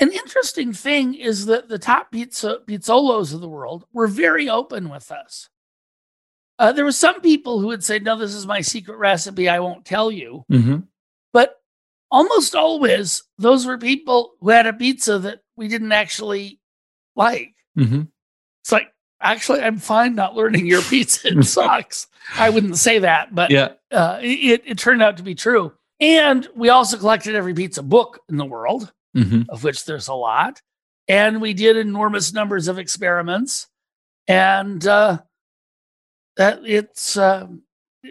[0.00, 4.88] An interesting thing is that the top pizza pizzaiolos of the world were very open
[4.88, 5.48] with us.
[6.58, 9.48] Uh, there were some people who would say, "No, this is my secret recipe.
[9.48, 10.86] I won't tell you." Mhm.
[11.32, 11.60] But
[12.10, 16.60] almost always, those were people who had a pizza that we didn't actually
[17.16, 17.54] like.
[17.78, 18.08] Mhm.
[18.62, 21.28] It's like, actually, I'm fine not learning your pizza.
[21.38, 22.06] It sucks.
[22.36, 23.72] I wouldn't say that, but Yeah.
[23.90, 25.72] uh, it, it turned out to be true.
[26.00, 29.46] And we also collected every pizza book in the world, Mhm.
[29.50, 30.60] of which there's a lot.
[31.08, 33.68] And we did enormous numbers of experiments.
[34.28, 35.18] And uh,
[36.36, 37.46] that it's, uh,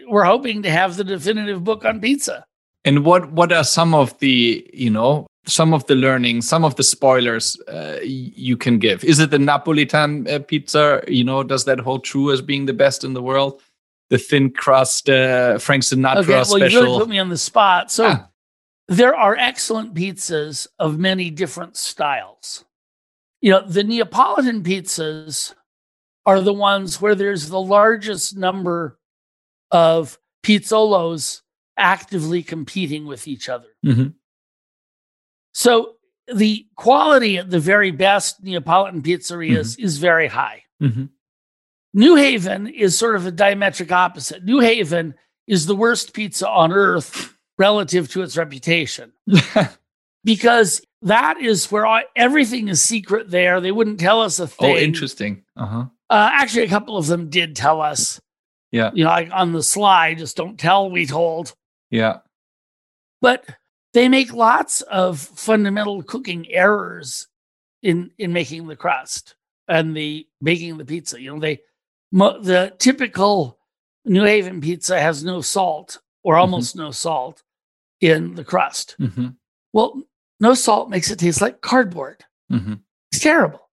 [0.06, 2.44] we're hoping to have the definitive book on pizza.
[2.84, 6.74] And what what are some of the you know some of the learning, some of
[6.74, 9.04] the spoilers uh, you can give?
[9.04, 11.02] Is it the Napolitan uh, pizza?
[11.06, 13.60] You know, does that hold true as being the best in the world?
[14.10, 17.90] The thin crust uh, Frank Sinatra okay, well, you really put me on the spot.
[17.92, 18.28] So Ah.
[18.88, 22.64] There are excellent pizzas of many different styles.
[23.40, 25.54] You know, the Neapolitan pizzas
[26.26, 28.98] are the ones where there's the largest number
[29.70, 31.42] of pizzaiolos
[31.76, 33.68] actively competing with each other.
[33.84, 34.14] Mhm.
[35.54, 35.96] So
[36.32, 40.64] the quality at the very best Neapolitan pizzerias is very high.
[40.80, 41.10] Mhm.
[41.94, 44.44] New Haven is sort of a diametric opposite.
[44.44, 45.14] New Haven
[45.46, 49.12] is the worst pizza on earth relative to its reputation
[50.24, 53.60] because that is where all, everything is secret there.
[53.60, 54.76] They wouldn't tell us a thing.
[54.76, 55.44] oh, interesting.
[55.56, 55.84] Uh huh.
[56.10, 58.20] Uh, actually, a couple of them did tell us.
[58.70, 58.90] Yeah.
[58.94, 61.54] You know, like on the slide, just don't tell, we told.
[61.90, 62.18] Yeah.
[63.20, 63.44] But
[63.92, 67.28] they make lots of fundamental cooking errors
[67.82, 69.34] in in making the crust
[69.68, 71.20] and the making the pizza.
[71.20, 71.60] You know, they
[72.10, 73.58] mo- the typical
[74.04, 77.42] New Haven pizza has no salt or almost no salt
[78.00, 78.96] in the crust.
[78.98, 79.28] hmm
[79.72, 80.02] Well,
[80.40, 82.24] no salt makes it taste like cardboard.
[82.50, 82.74] hmm
[83.12, 83.68] It's terrible.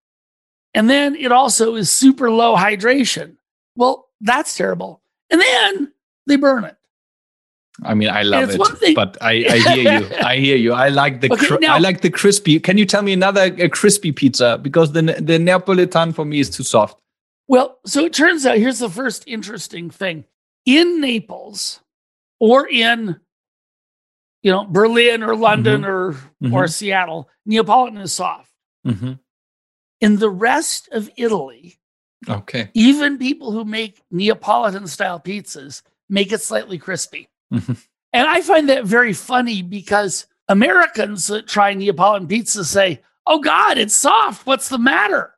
[0.73, 3.37] And then it also is super low hydration.
[3.75, 5.01] Well, that's terrible.
[5.31, 5.93] And then
[6.27, 6.75] they burn it.
[7.83, 10.07] I mean, I love it, thing- but I, I hear you.
[10.21, 10.73] I hear you.
[10.73, 12.59] I like the Okay, cr- now- I like the crispy.
[12.59, 14.59] Can you tell me another crispy pizza?
[14.61, 16.99] Because the the Neapolitan for me is too soft.
[17.47, 20.25] Well, so it turns out here's the first interesting thing.
[20.65, 21.79] In Naples
[22.39, 23.19] or in
[24.41, 26.15] you know Berlin or London or
[26.51, 28.51] or Seattle, Neapolitan is soft.
[28.85, 29.13] hmm
[30.01, 31.79] In the rest of Italy,
[32.27, 32.69] Okay.
[32.73, 37.29] even people who make Neapolitan style pizzas make it slightly crispy.
[37.53, 37.77] Mhm.
[38.13, 43.77] And I find that very funny because Americans that try Neapolitan pizza say, Oh God,
[43.77, 44.47] it's soft.
[44.47, 45.35] What's the matter?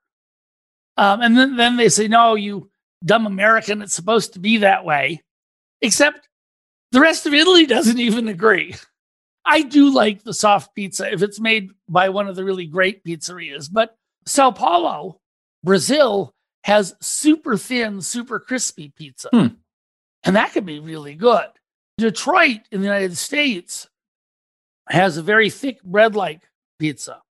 [0.97, 2.69] Um, and then, then they say, No, you
[3.03, 5.21] dumb American, it's supposed to be that way.
[5.81, 6.27] Except
[6.91, 8.75] the rest of Italy doesn't even agree.
[9.45, 13.03] I do like the soft pizza if it's made by one of the really great
[13.03, 13.69] pizzerias.
[13.71, 15.19] But Sao Paulo,
[15.63, 16.33] Brazil,
[16.63, 19.29] has super thin, super crispy pizza.
[19.31, 19.47] Hmm.
[20.23, 21.47] And that can be really good.
[21.97, 23.87] Detroit in the United States
[24.89, 26.41] has a very thick bread like
[26.79, 27.21] pizza.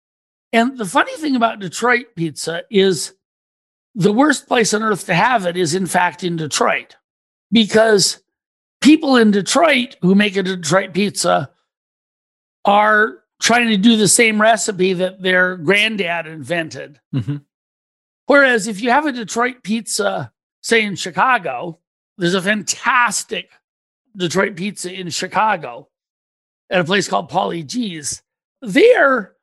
[0.52, 3.14] And the funny thing about Detroit pizza is
[3.94, 6.96] the worst place on earth to have it is, in fact, in Detroit,
[7.52, 8.22] because
[8.80, 11.50] people in Detroit who make a Detroit pizza
[12.64, 17.00] are trying to do the same recipe that their granddad invented.
[17.12, 17.36] hmm
[18.26, 20.30] Whereas if you have a Detroit pizza,
[20.62, 21.80] say in Chicago,
[22.16, 23.50] there's a fantastic
[24.16, 25.88] Detroit pizza in Chicago
[26.70, 28.22] at a place called Paulie Gee's.
[28.62, 29.34] There,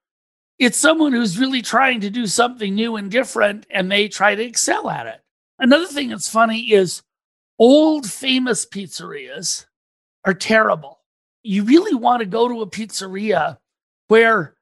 [0.57, 4.43] it's someone who's really trying to do something new and different, and they try to
[4.43, 5.19] excel at it.
[5.59, 7.01] Another thing that's funny is
[7.59, 9.65] old famous pizzerias
[10.25, 10.99] are terrible.
[11.43, 13.57] You really want to go to a pizzeria
[14.07, 14.55] where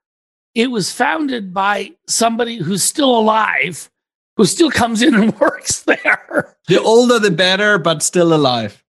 [0.54, 3.90] it was founded by somebody who's still alive,
[4.38, 6.56] who still comes in and works there.
[6.68, 8.82] The older, the better, but still alive.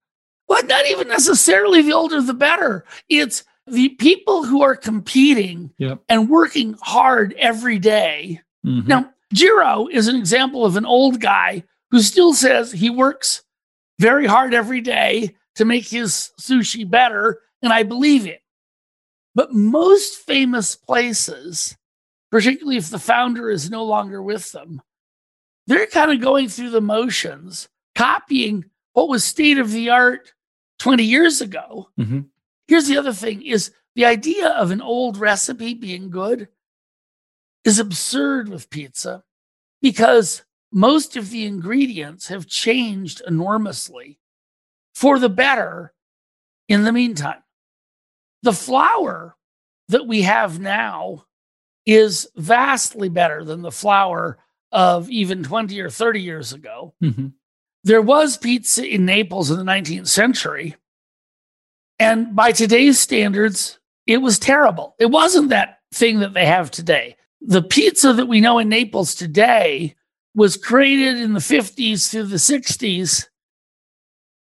[0.49, 2.85] Well, not even necessarily the older the better.
[3.09, 6.03] It's the people who are competing Yep.
[6.09, 8.41] and working hard every day.
[8.65, 8.87] Mhm.
[8.87, 13.43] Now, Jiro is an example of an old guy who still says he works
[13.99, 18.43] very hard every day to make his sushi better, and I believe it.
[19.35, 21.77] But most famous places,
[22.31, 24.81] particularly if the founder is no longer with them,
[25.67, 30.33] they're kind of going through the motions, copying what was state of the art
[30.79, 31.91] 20 years ago.
[31.99, 32.29] Mhm.
[32.67, 36.49] Here's the other thing is the idea of an old recipe being good
[37.65, 39.25] is absurd with pizza
[39.83, 40.43] because
[40.73, 44.19] most of the ingredients have changed enormously
[44.95, 45.93] for the better
[46.69, 47.43] in the meantime.
[48.43, 49.37] The flour
[49.89, 51.27] that we have now
[51.87, 54.39] is vastly better than the flour
[54.73, 56.95] of even 20 or 30 years ago.
[57.03, 57.33] Mhm.
[57.85, 60.75] There was pizza in Naples in the 19th century.
[61.99, 64.97] And by today's standards, it was terrible.
[64.99, 67.17] It wasn't that thing that they have today.
[67.41, 69.95] The pizza that we know in Naples today
[70.37, 73.26] was created in the 50s through the 60s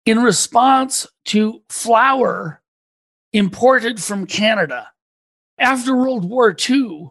[0.04, 2.62] in response to flour
[3.32, 4.88] imported from Canada.
[5.58, 7.10] After World War II,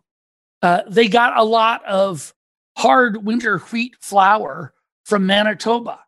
[0.61, 2.34] uh, they got a lot of
[2.78, 5.99] hard winter wheat flour from Manitoba.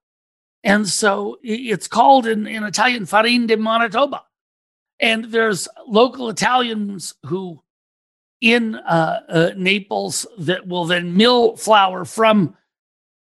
[0.64, 4.24] And so it's called in, in Italian farine di Manitoba.
[5.00, 7.64] And there's local Italians who
[8.42, 12.58] in uh, uh, Naples that will then mill flour from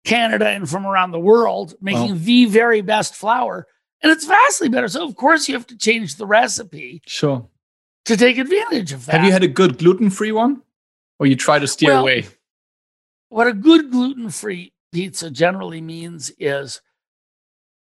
[0.03, 2.17] Canada and from around the world, making Wow.
[2.21, 3.67] the very best flour.
[4.01, 4.87] And it's vastly better.
[4.87, 7.47] So, of course, you have to change the recipe Sure.
[8.05, 9.17] to take advantage of that.
[9.17, 10.63] Have you had a good gluten-free one,
[11.19, 12.25] or you try to steer Well, away?
[13.29, 16.81] what a good gluten-free pizza generally means is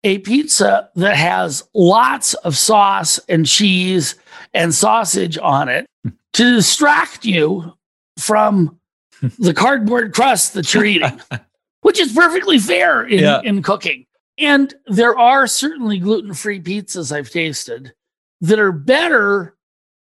[0.04, 4.14] a pizza that has lots of sauce and cheese
[4.52, 5.86] and sausage on it
[6.34, 7.72] to distract you
[8.18, 8.78] from
[9.38, 11.20] the cardboard crust that you're eating,
[11.82, 13.40] which is perfectly fair in, Yeah.
[13.42, 14.06] in cooking.
[14.38, 17.92] And there are certainly gluten-free pizzas I've tasted
[18.40, 19.56] that are better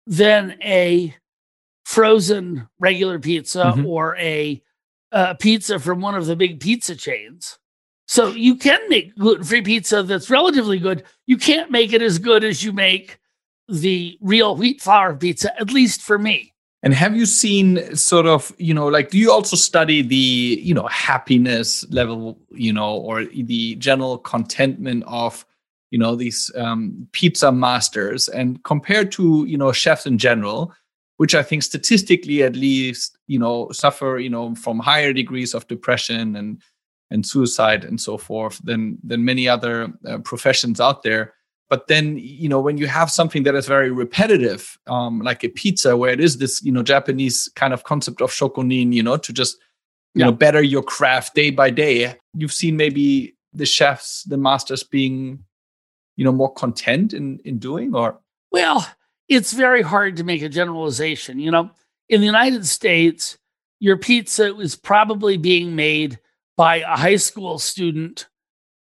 [0.07, 1.15] than a
[1.85, 3.87] frozen regular pizza Mhm.
[3.87, 4.61] or a
[5.13, 7.59] uh, pizza from one of the big pizza chains.
[8.09, 11.05] So you can make gluten-free pizza that's relatively good.
[11.27, 13.19] You can't make it as good as you make
[13.69, 16.53] the real wheat flour pizza, at least for me.
[16.83, 20.73] And have you seen sort of, you know, like, do you also study the, you
[20.73, 25.45] know, happiness level, you know, or the general contentment of,
[25.91, 30.73] you know, these um, pizza masters and compared to, you know, chefs in general,
[31.17, 35.67] which I think statistically at least, you know, suffer, you know, from higher degrees of
[35.67, 36.63] depression and
[37.11, 41.35] and suicide and so forth than than many other uh, professions out there.
[41.69, 45.49] But then, you know, when you have something that is very repetitive, um, like a
[45.49, 49.17] pizza, where it is this, you know, Japanese kind of concept of shokunin, you know,
[49.17, 49.57] to just,
[50.15, 50.27] you yeah.
[50.27, 52.15] know, better your craft day by day.
[52.35, 55.45] You've seen maybe the chefs, the masters being,
[56.15, 58.21] you know, more content in in doing, or
[58.53, 58.87] well,
[59.29, 61.41] it's very hard to make a generalization.
[61.41, 61.71] You know,
[62.09, 63.39] in the United States,
[63.81, 66.21] your pizza is probably being made
[66.57, 68.29] by a high school student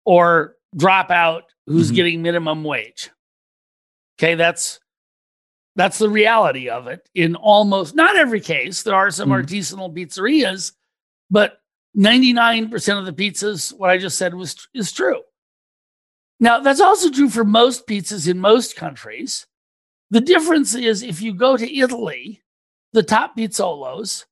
[0.04, 1.96] or dropout who's mm-hmm.
[1.96, 3.10] getting minimum wage.
[4.18, 4.80] Okay, that's
[5.74, 7.08] that's the reality of it.
[7.14, 9.46] In almost not every case, there are some mm-hmm.
[9.46, 10.72] artisanal pizzerias,
[11.30, 11.58] but
[11.96, 15.22] 99% of the pizzas, what I just said was is true.
[16.40, 19.46] Now, that's also true for most pizzas in most countries.
[20.10, 22.42] The difference is if you go to Italy,
[22.92, 24.24] the top pizzaiolos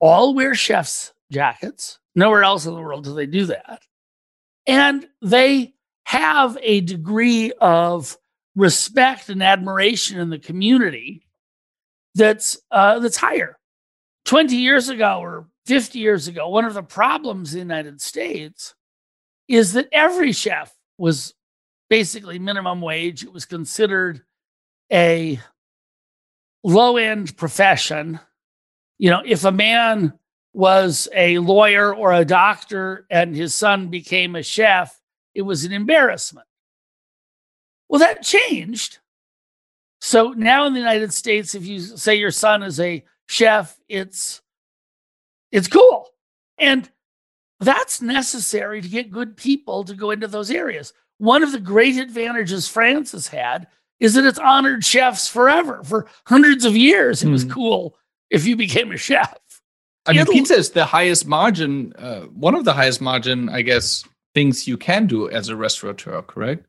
[0.00, 1.98] all wear chef's jackets.
[2.14, 3.80] Nowhere else in the world do they do that.
[4.66, 5.74] And they
[6.04, 8.16] have a degree of
[8.56, 11.26] respect and admiration in the community
[12.14, 13.58] that's uh, that's higher.
[14.24, 18.74] 20 years ago or 50 years ago, one of the problems in the United States
[19.48, 21.34] is that every chef was
[21.88, 23.24] basically minimum wage.
[23.24, 24.22] It was considered
[24.92, 25.40] a
[26.62, 28.20] low end profession,
[28.98, 30.12] you know, if a man
[30.52, 34.98] was a lawyer or a doctor and his son became a chef,
[35.34, 36.46] it was an embarrassment.
[37.88, 38.98] Well, that changed.
[40.00, 44.42] So now in the United States, if you say your son is a chef, it's
[45.50, 46.08] it's cool.
[46.58, 46.90] And
[47.60, 50.92] that's necessary to get good people to go into those areas.
[51.18, 53.68] One of the great advantages France has had
[54.00, 55.82] is that it's honored chefs forever.
[55.84, 57.50] For hundreds of years, it was mm.
[57.52, 57.96] cool
[58.30, 59.38] if you became a chef.
[60.06, 63.62] I mean, It'll, pizza is the highest margin, uh, one of the highest margin, I
[63.62, 64.04] guess,
[64.34, 66.66] things you can do as a restaurateur, correct?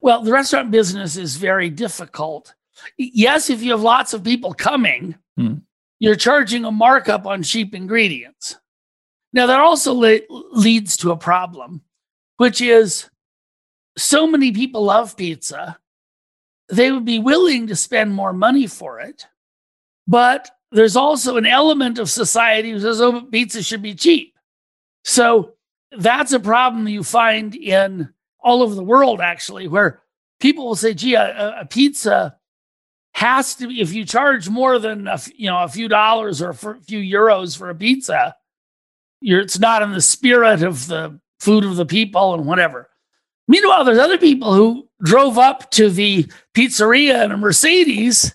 [0.00, 2.54] Well, the restaurant business is very difficult.
[2.96, 5.54] Yes, if you have lots of people coming, hmm.
[5.98, 8.56] you're charging a markup on cheap ingredients.
[9.32, 10.20] Now, that also le-
[10.52, 11.82] leads to a problem,
[12.38, 13.10] which is
[13.98, 15.78] so many people love pizza
[16.70, 19.26] they would be willing to spend more money for it.
[20.06, 24.34] But there's also an element of society who says, oh, pizza should be cheap.
[25.04, 25.54] So
[25.92, 30.02] that's a problem you find in all over the world, actually, where
[30.40, 32.36] people will say, gee, a, a pizza
[33.12, 36.50] has to be, if you charge more than a, you know, a few dollars or
[36.50, 38.34] a few euros for a pizza,
[39.20, 42.88] you're, it's not in the spirit of the food of the people and whatever.
[43.48, 48.34] Meanwhile, there's other people who drove up to the pizzeria in a Mercedes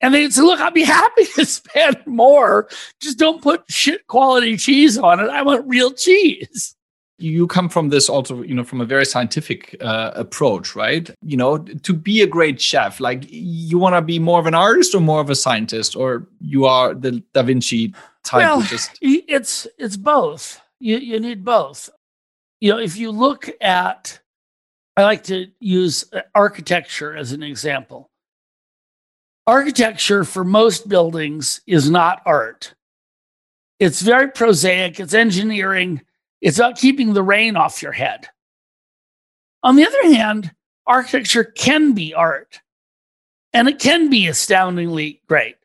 [0.00, 2.68] and they said, Look, I'd be happy to spend more.
[3.00, 5.28] Just don't put shit quality cheese on it.
[5.28, 6.74] I want real cheese.
[7.20, 11.10] You come from this also, you know, from a very scientific uh, approach, right?
[11.20, 14.54] You know, to be a great chef, like you want to be more of an
[14.54, 17.92] artist or more of a scientist, or you are the Da Vinci
[18.22, 18.38] type.
[18.38, 18.96] Well, just...
[19.00, 20.60] it's it's both.
[20.78, 21.90] You you need both.
[22.60, 24.20] You know, if you look at
[24.98, 28.10] I like to use uh, architecture as an example.
[29.48, 32.74] Architecture for most buildings is not art.
[33.80, 36.02] It's very prosaic, it's engineering,
[36.42, 38.28] it's about keeping the rain off your head.
[39.62, 40.54] On the other hand,
[40.86, 42.60] architecture can be art
[43.54, 45.56] and it can be astoundingly great.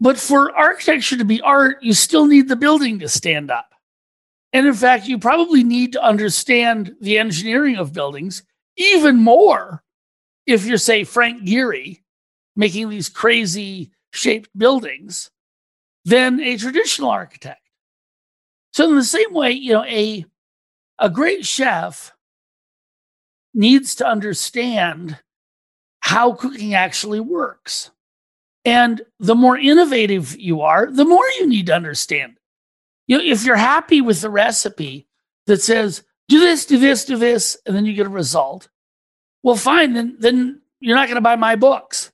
[0.00, 3.74] But for architecture to be art, you still need the building to stand up.
[4.54, 8.42] And in fact, you probably need to understand the engineering of buildings
[8.78, 9.84] even more
[10.46, 12.00] if you're, say, Frank Gehry
[12.56, 15.30] making these crazy shaped buildings
[16.04, 17.60] than a traditional architect.
[18.72, 20.24] So, in the same way, you know, a,
[20.98, 22.12] a great chef
[23.54, 25.18] needs to understand
[26.00, 27.90] how cooking actually works.
[28.64, 32.36] And the more innovative you are, the more you need to understand
[33.06, 35.06] you know, if you're happy with the recipe
[35.46, 38.68] that says, do this, do this, do this, and then you get a result,
[39.42, 42.10] well, fine, then, then you're not going to buy my books.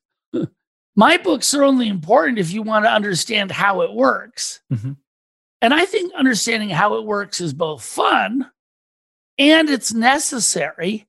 [0.97, 4.61] My books are only important if you want to understand how it works.
[4.73, 4.93] Mm-hmm.
[5.61, 8.51] And I think understanding how it works is both fun
[9.39, 11.07] and it's necessary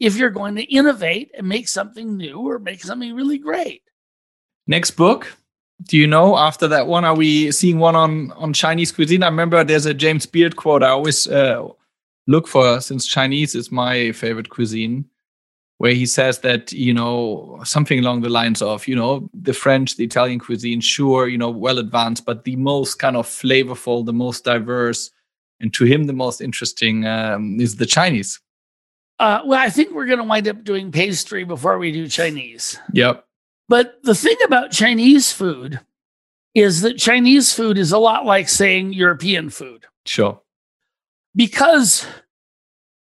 [0.00, 3.82] if you're going to innovate and make something new or make something really great.
[4.66, 5.32] Next book
[5.88, 9.26] do you know after that one are we seeing one on on chinese cuisine i
[9.26, 11.66] remember there's a james beard quote i always uh,
[12.26, 15.04] look for since chinese is my favorite cuisine
[15.82, 19.96] where he says that you know something along the lines of you know the French,
[19.96, 24.12] the Italian cuisine, sure, you know, well advanced, but the most kind of flavorful, the
[24.12, 25.10] most diverse,
[25.58, 28.40] and to him the most interesting um, is the Chinese.
[29.18, 32.78] Uh, well, I think we're going to wind up doing pastry before we do Chinese.
[32.92, 33.26] Yep.
[33.68, 35.80] But the thing about Chinese food
[36.54, 39.86] is that Chinese food is a lot like saying European food.
[40.06, 40.40] Sure.
[41.34, 42.06] Because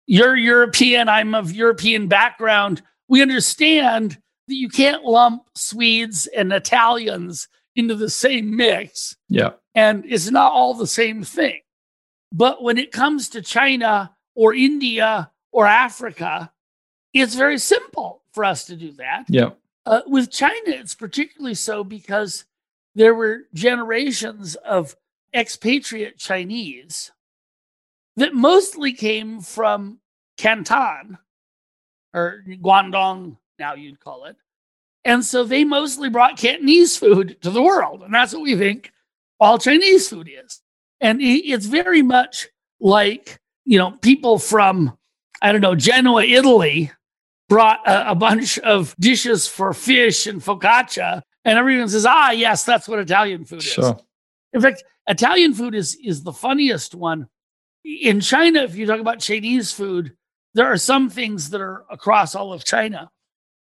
[0.07, 4.19] you're European, I'm of European background, we understand
[4.49, 9.17] that you can't lump Swedes and Italians into the same mix.
[9.29, 9.51] Yeah.
[9.75, 11.61] And it's not all the same thing.
[12.33, 16.53] But when it comes to China or India or Africa,
[17.13, 19.25] it's very simple for us to do that.
[19.29, 19.51] Yeah.
[19.85, 22.45] Uh, with China, it's particularly so because
[22.95, 24.97] there were generations of
[25.33, 27.13] expatriate Chinese
[28.17, 29.99] that mostly came from
[30.39, 31.19] Canton
[32.15, 34.37] or Guangdong, now you'd call it.
[35.05, 38.03] And so they mostly brought Cantonese food to the world.
[38.03, 38.91] And that's what we think
[39.39, 40.61] all Chinese food is.
[41.01, 42.49] And it's very much
[42.81, 44.97] like, you know, people from,
[45.43, 46.91] I don't know, Genoa, Italy
[47.49, 51.23] brought a, a bunch of dishes for fish and focaccia.
[51.45, 53.93] And everyone says, ah, yes, that's what Italian food sure.
[53.93, 54.03] is.
[54.53, 57.29] In fact, Italian food is, is the funniest one.
[57.87, 60.17] In China, if you talk about Chinese food,
[60.55, 63.11] there are some things that are across all of China.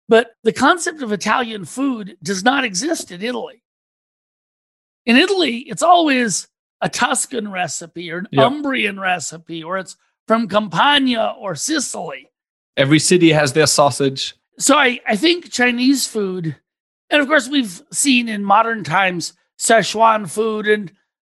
[0.09, 3.63] But the concept of Italian food does not exist in Italy.
[5.05, 6.47] In Italy, it's always
[6.81, 8.47] a Tuscan recipe or an yep.
[8.47, 9.97] Umbrian recipe, or it's
[10.29, 12.31] from Campania or Sicily.
[12.77, 14.35] Every city has their sausage.
[14.59, 16.57] So I, I think Chinese food,
[17.11, 20.93] and of course, we've seen in modern times Szechuan food and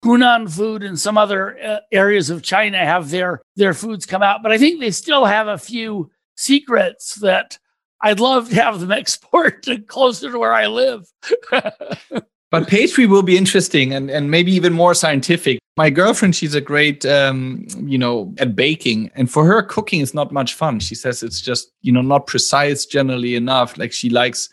[0.06, 4.42] Hunan food and some other uh, areas of China have their their foods come out,
[4.42, 7.58] but I think they still have a few secrets that
[8.02, 11.10] I'd love to have them export to closer to where I live.
[12.50, 15.58] but pastry will be interesting and, and maybe even more scientific.
[15.76, 19.10] My girlfriend, she's a great, um, you know, at baking.
[19.14, 20.80] And for her, cooking is not much fun.
[20.80, 23.76] She says it's just, you know, not precise generally enough.
[23.76, 24.48] Like she likes,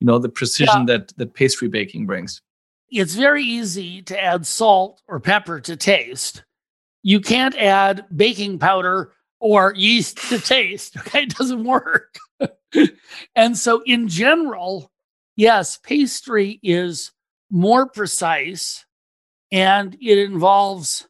[0.00, 0.96] you know, the precision yeah.
[0.96, 2.42] that, that pastry baking brings
[2.98, 6.44] it's very easy to add salt or pepper to taste.
[7.02, 10.96] You can't add baking powder or yeast to taste.
[11.00, 12.16] Okay, it doesn't work.
[13.36, 14.90] and so, in general,
[15.36, 17.12] yes, pastry is
[17.50, 18.84] more precise
[19.52, 21.06] and it involves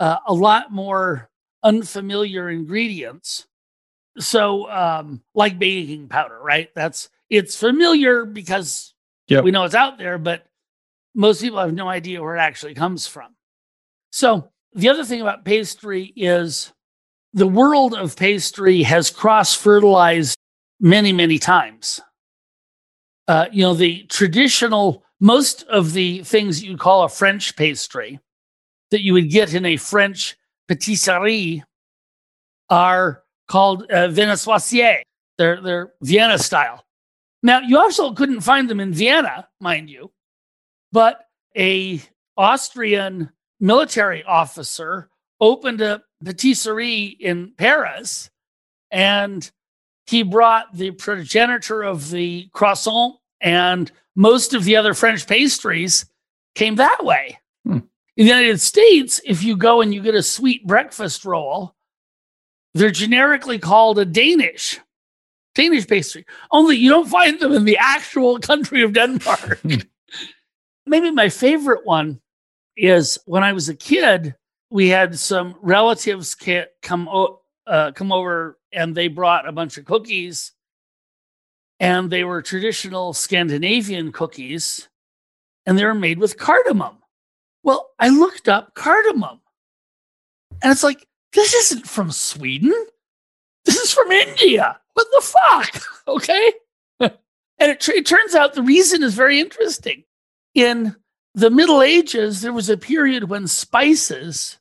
[0.00, 1.30] uh, a lot more
[1.62, 3.46] unfamiliar ingredients.
[4.18, 6.70] So, um, like baking powder, right?
[6.74, 8.94] That's it's familiar because
[9.28, 9.44] yep.
[9.44, 10.46] we know it's out there, but
[11.18, 13.34] most people have no idea where it actually comes from.
[14.12, 16.72] So, the other thing about pastry is
[17.32, 20.38] the world of pastry has cross fertilized
[20.78, 22.00] many, many times.
[23.26, 28.20] Uh, you know, the traditional, most of the things you call a French pastry
[28.92, 30.36] that you would get in a French
[30.68, 31.64] patisserie
[32.70, 34.06] are called uh.
[35.36, 36.84] They're, they're Vienna style.
[37.42, 40.12] Now, you also couldn't find them in Vienna, mind you.
[40.92, 41.20] But
[41.56, 42.00] a
[42.36, 45.08] Austrian military officer
[45.40, 48.30] opened a patisserie in Paris
[48.90, 49.50] and
[50.06, 56.06] he brought the progenitor of the croissant and most of the other French pastries
[56.54, 57.38] came that way.
[57.64, 57.78] Hmm.
[58.16, 61.74] In the United States, if you go and you get a sweet breakfast roll,
[62.74, 64.80] they're generically called a Danish
[65.54, 66.24] Danish pastry.
[66.52, 69.60] Only you don't find them in the actual country of Denmark.
[70.88, 72.20] maybe my favorite one
[72.76, 74.34] is when I was a kid,
[74.70, 76.34] we had some relatives
[76.82, 77.08] come
[77.66, 80.52] uh, come over and they brought a bunch of cookies,
[81.80, 84.88] and they were traditional Scandinavian cookies,
[85.66, 86.98] and they were made with cardamom.
[87.62, 89.40] Well, I looked up cardamom,
[90.62, 92.74] and it's like this isn't from Sweden.
[93.64, 94.78] This is from India.
[94.94, 95.82] What the fuck?
[96.08, 96.52] Okay.
[97.00, 97.12] and
[97.58, 100.04] it, it turns out the reason is very interesting
[100.54, 100.96] in
[101.34, 104.58] the Middle Ages, there was a period when spices,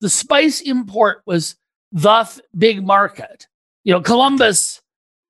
[0.00, 1.56] the spice import was
[1.92, 3.46] the big market.
[3.84, 4.82] You know, Columbus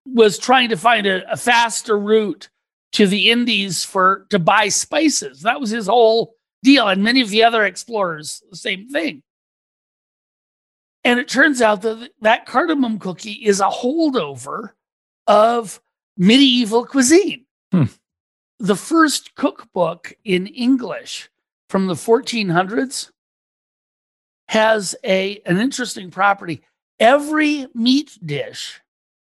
[0.04, 2.48] was trying to find a, a faster route
[2.92, 5.42] to the Indies for to buy spices.
[5.42, 6.88] That was his whole deal.
[6.88, 9.22] And many of the other explorers, the same thing.
[11.04, 14.70] And it turns out that that cardamom cookie is a holdover
[15.26, 15.80] of
[16.16, 17.44] medieval cuisine.
[17.70, 17.84] Hmm
[18.58, 21.30] the first cookbook in English
[21.68, 23.10] from the 1400s
[24.48, 26.62] has a an interesting property.
[26.98, 28.80] Every meat dish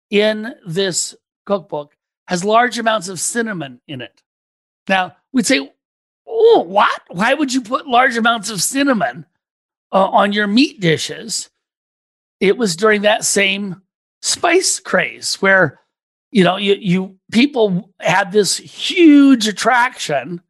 [0.09, 1.15] in this
[1.45, 1.95] cookbook
[2.27, 4.21] has large amounts of cinnamon in it.
[4.87, 5.71] Now, we'd say,
[6.27, 7.01] oh, what?
[7.09, 9.25] Why would you put large amounts of cinnamon
[9.91, 11.49] uh, on your meat dishes?
[12.39, 13.81] It was during that same
[14.21, 15.79] spice craze where,
[16.33, 20.41] you know, you, you people had this huge attraction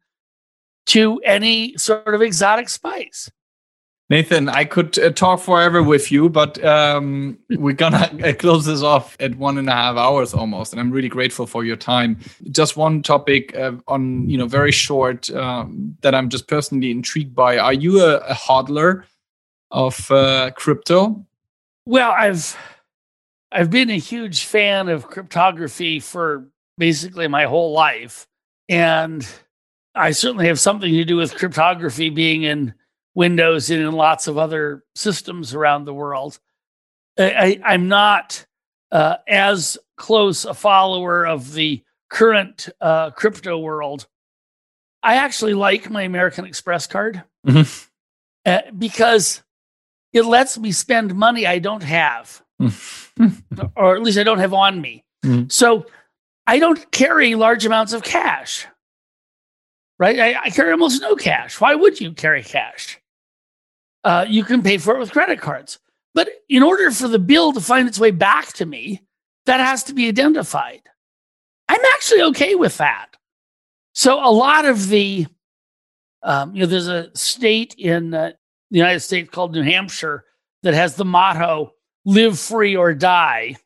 [0.86, 3.30] to any sort of exotic spice.
[4.10, 8.82] Nathan, I could uh, talk forever with you, but um, we're gonna uh, close this
[8.82, 12.18] off at one and a half hours almost, and I'm really grateful for your time.
[12.50, 17.34] Just one topic uh, on, you know, very short um, that I'm just personally intrigued
[17.34, 17.58] by.
[17.58, 19.04] Are you a, a hodler
[19.70, 21.24] of uh, crypto?
[21.86, 22.56] Well, I've
[23.52, 28.26] I've been a huge fan of cryptography for basically my whole life,
[28.68, 29.26] and
[29.94, 32.74] I certainly have something to do with cryptography being in
[33.14, 36.40] Windows and in lots of other systems around the world.
[37.16, 38.44] I, am not
[38.90, 44.06] uh, as close a follower of the current uh, crypto world.
[45.02, 47.88] I actually like my American Express card mm-hmm.
[48.46, 49.42] uh, because
[50.12, 52.42] it lets me spend money I don't have,
[53.76, 55.04] or at least I don't have on me.
[55.24, 55.48] Mm-hmm.
[55.48, 55.86] So
[56.46, 58.66] I don't carry large amounts of cash,
[59.98, 60.18] right?
[60.18, 61.60] I, I carry almost no cash.
[61.60, 63.00] Why would you carry cash?
[64.04, 65.78] uh, you can pay for it with credit cards.
[66.14, 69.02] But in order for the bill to find its way back to me,
[69.46, 70.82] that has to be identified.
[71.68, 73.08] I'm actually okay with that.
[73.94, 75.26] So a lot of the,
[76.22, 78.32] um, you know, there's a state in uh,
[78.70, 80.24] the United States called New Hampshire
[80.62, 81.72] that has the motto
[82.04, 83.56] "Live free or die,"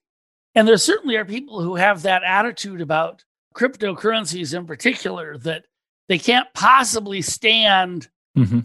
[0.54, 3.24] and there certainly are people who have that attitude about
[3.54, 5.64] cryptocurrencies in particular that
[6.08, 8.60] they can't possibly stand mm-hmm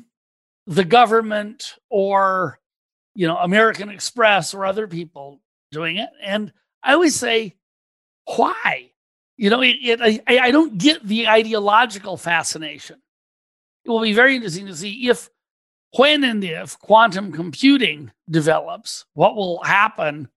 [0.67, 2.59] the government or
[3.15, 5.41] you know American Express or other people
[5.71, 6.09] doing it.
[6.21, 6.51] And
[6.81, 7.55] I always say,
[8.35, 8.91] why?
[9.37, 12.97] You know, it, it, I, I don't get the ideological fascination.
[13.83, 15.29] It will be very interesting to see if,
[15.95, 20.29] when and if quantum computing develops, what will happen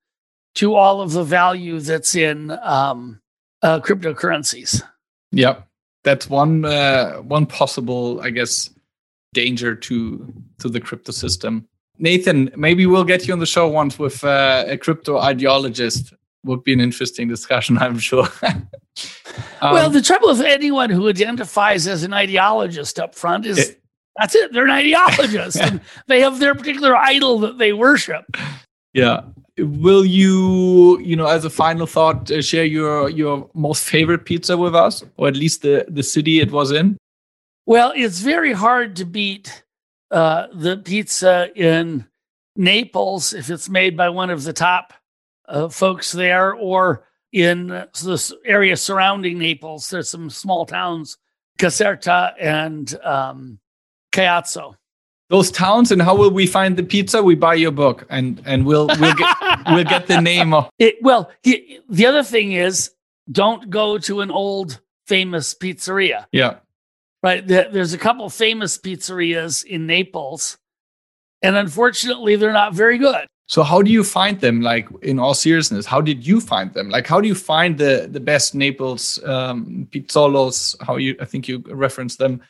[0.56, 3.20] to all of the value that's in um,
[3.62, 4.82] uh, cryptocurrencies.
[5.32, 5.66] Yep,
[6.02, 8.70] that's one uh, one possible, I guess,
[9.32, 11.68] danger to to the crypto system.
[11.98, 16.12] Nathan, maybe we'll get you on the show once with uh, a crypto ideologist.
[16.44, 18.28] Would be an interesting discussion, I'm sure.
[18.44, 18.68] um,
[19.60, 23.82] well, the trouble with anyone who identifies as an ideologist up front is it,
[24.18, 24.52] that's it.
[24.52, 25.60] They're an ideologist.
[25.60, 28.24] and they have their particular idol that they worship.
[28.92, 29.22] Yeah.
[29.58, 34.56] Will you, you know, as a final thought, uh, share your your most favorite pizza
[34.56, 36.98] with us, or at least the the city it was in?
[37.64, 39.64] Well, it's very hard to beat
[40.10, 42.06] uh, the pizza in
[42.54, 44.92] Naples if it's made by one of the top
[45.48, 49.88] uh, folks there, or in the area surrounding Naples.
[49.88, 51.16] There's some small towns,
[51.58, 53.58] Caserta and um,
[54.12, 54.74] Caiazzo.
[55.28, 57.22] Those towns, and how will we find the pizza?
[57.22, 60.96] We buy your book, and and we'll we'll get we'll get the name of it.
[61.02, 62.92] Well, the other thing is,
[63.32, 66.26] don't go to an old famous pizzeria.
[66.30, 66.58] Yeah
[67.26, 67.46] right?
[67.46, 70.58] There's a couple famous pizzerias in Naples,
[71.42, 73.26] and unfortunately, they're not very good.
[73.48, 74.60] So how do you find them?
[74.60, 76.88] Like in all seriousness, how did you find them?
[76.88, 80.74] Like how do you find the the best Naples um, pizzaiolos?
[80.84, 82.42] How you I think you referenced them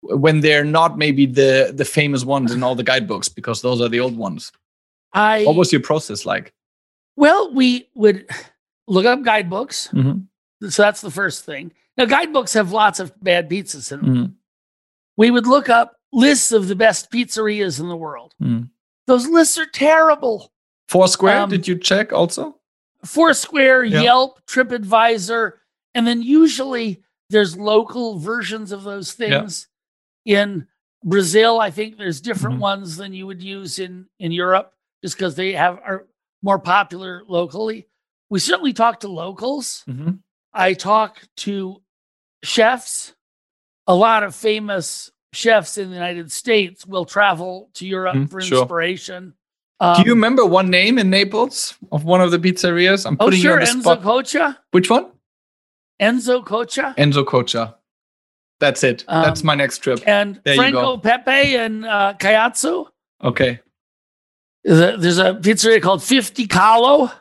[0.00, 3.88] when they're not maybe the the famous ones in all the guidebooks because those are
[3.88, 4.52] the old ones.
[5.12, 6.52] I what was your process like?
[7.16, 8.28] Well, we would
[8.86, 9.88] look up guidebooks.
[9.92, 10.68] Mm-hmm.
[10.68, 11.72] So that's the first thing.
[11.96, 14.16] Now, guidebooks have lots of bad pizzas in them.
[14.16, 14.34] Mm.
[15.16, 18.34] We would look up lists of the best pizzerias in the world.
[18.42, 18.70] Mm.
[19.06, 20.52] Those lists are terrible.
[20.88, 22.58] Foursquare, um, did you check also?
[23.04, 24.02] Foursquare, yeah.
[24.02, 25.52] Yelp, TripAdvisor,
[25.94, 29.68] and then usually there's local versions of those things.
[30.26, 30.66] In
[31.02, 32.62] Brazil, I think there's different mm-hmm.
[32.62, 36.06] ones than you would use in in Europe, just because they have are
[36.42, 37.86] more popular locally.
[38.28, 39.84] We certainly talk to locals.
[39.88, 40.16] Mm-hmm.
[40.52, 41.80] I talk to
[42.42, 43.14] chefs,
[43.86, 48.40] a lot of famous chefs in the United States will travel to Europe mm, for
[48.40, 49.34] inspiration.
[49.80, 49.88] Sure.
[49.88, 53.06] Um, Do you um, remember one name in Naples of one of the pizzerias?
[53.06, 54.02] I'm oh, putting oh, sure, you on the Enzo spot.
[54.02, 54.56] Coccia.
[54.70, 55.10] Which one?
[56.00, 56.94] Enzo Coccia.
[56.96, 57.74] Enzo Coccia.
[58.58, 59.04] That's it.
[59.08, 60.00] Um, That's my next trip.
[60.06, 62.88] And there Franco Pepe and uh, Caiazzo.
[63.22, 63.60] Okay.
[64.64, 67.12] There's a pizzeria called 50 Kalò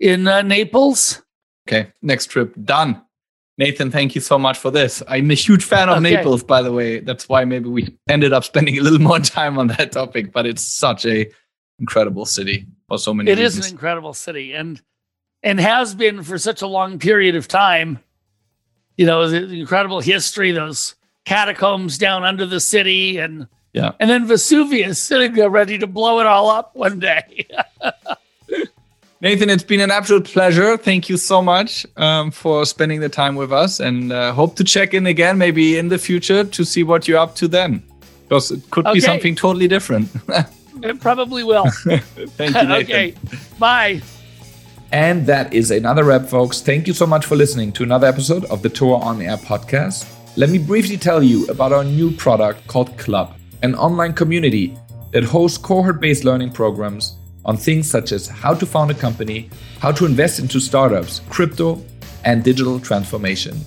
[0.00, 1.22] in uh, Naples.
[1.68, 3.02] Okay, next trip done.
[3.58, 5.02] Nathan, thank you so much for this.
[5.06, 6.14] I'm a huge fan of okay.
[6.16, 7.00] Naples, by the way.
[7.00, 10.32] That's why maybe we ended up spending a little more time on that topic.
[10.32, 11.30] But it's such a
[11.78, 13.30] incredible city for so many.
[13.30, 13.66] It reasons.
[13.66, 14.80] is an incredible city, and
[15.42, 17.98] and has been for such a long period of time.
[19.02, 24.28] You know, the incredible history, those catacombs down under the city, and yeah, and then
[24.28, 27.48] Vesuvius sitting there ready to blow it all up one day.
[29.20, 30.76] Nathan, it's been an absolute pleasure.
[30.76, 34.62] Thank you so much um, for spending the time with us, and uh, hope to
[34.62, 37.82] check in again, maybe in the future, to see what you're up to then,
[38.28, 38.94] because it could okay.
[38.94, 40.10] be something totally different.
[40.84, 41.68] it probably will.
[41.72, 42.68] Thank you.
[42.68, 42.70] Nathan.
[42.70, 43.14] okay,
[43.58, 44.00] bye.
[44.92, 46.60] And that is another wrap, folks.
[46.60, 50.06] Thank you so much for listening to another episode of the TOA On Air podcast.
[50.36, 54.76] Let me briefly tell you about our new product called Klub, an online community
[55.12, 57.16] that hosts cohort based learning programs
[57.46, 59.48] on things such as how to found a company,
[59.78, 61.82] how to invest into startups, crypto,
[62.26, 63.58] and digital transformation.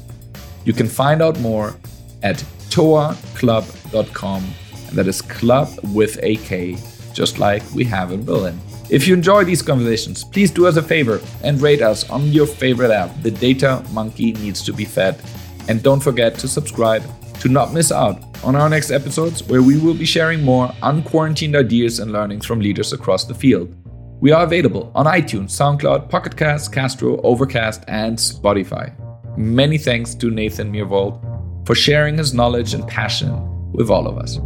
[0.63, 1.75] You can find out more
[2.21, 2.37] at
[2.69, 4.43] toaklub.com,
[4.89, 6.77] and that is club with a K,
[7.13, 8.59] just like we have in Berlin.
[8.89, 12.45] If you enjoy these conversations, please do us a favor and rate us on your
[12.45, 13.09] favorite app.
[13.23, 15.19] The data monkey needs to be fed.
[15.67, 17.03] And don't forget to subscribe
[17.39, 21.57] to not miss out on our next episodes, where we will be sharing more unquarantined
[21.57, 23.75] ideas and learnings from leaders across the field.
[24.21, 28.93] We are available on iTunes, SoundCloud, Pocket Cast, Castro, Overcast, and Spotify.
[29.35, 33.33] Many thanks to Nathan Myhrvold for sharing his knowledge and passion
[33.71, 34.37] with all of us.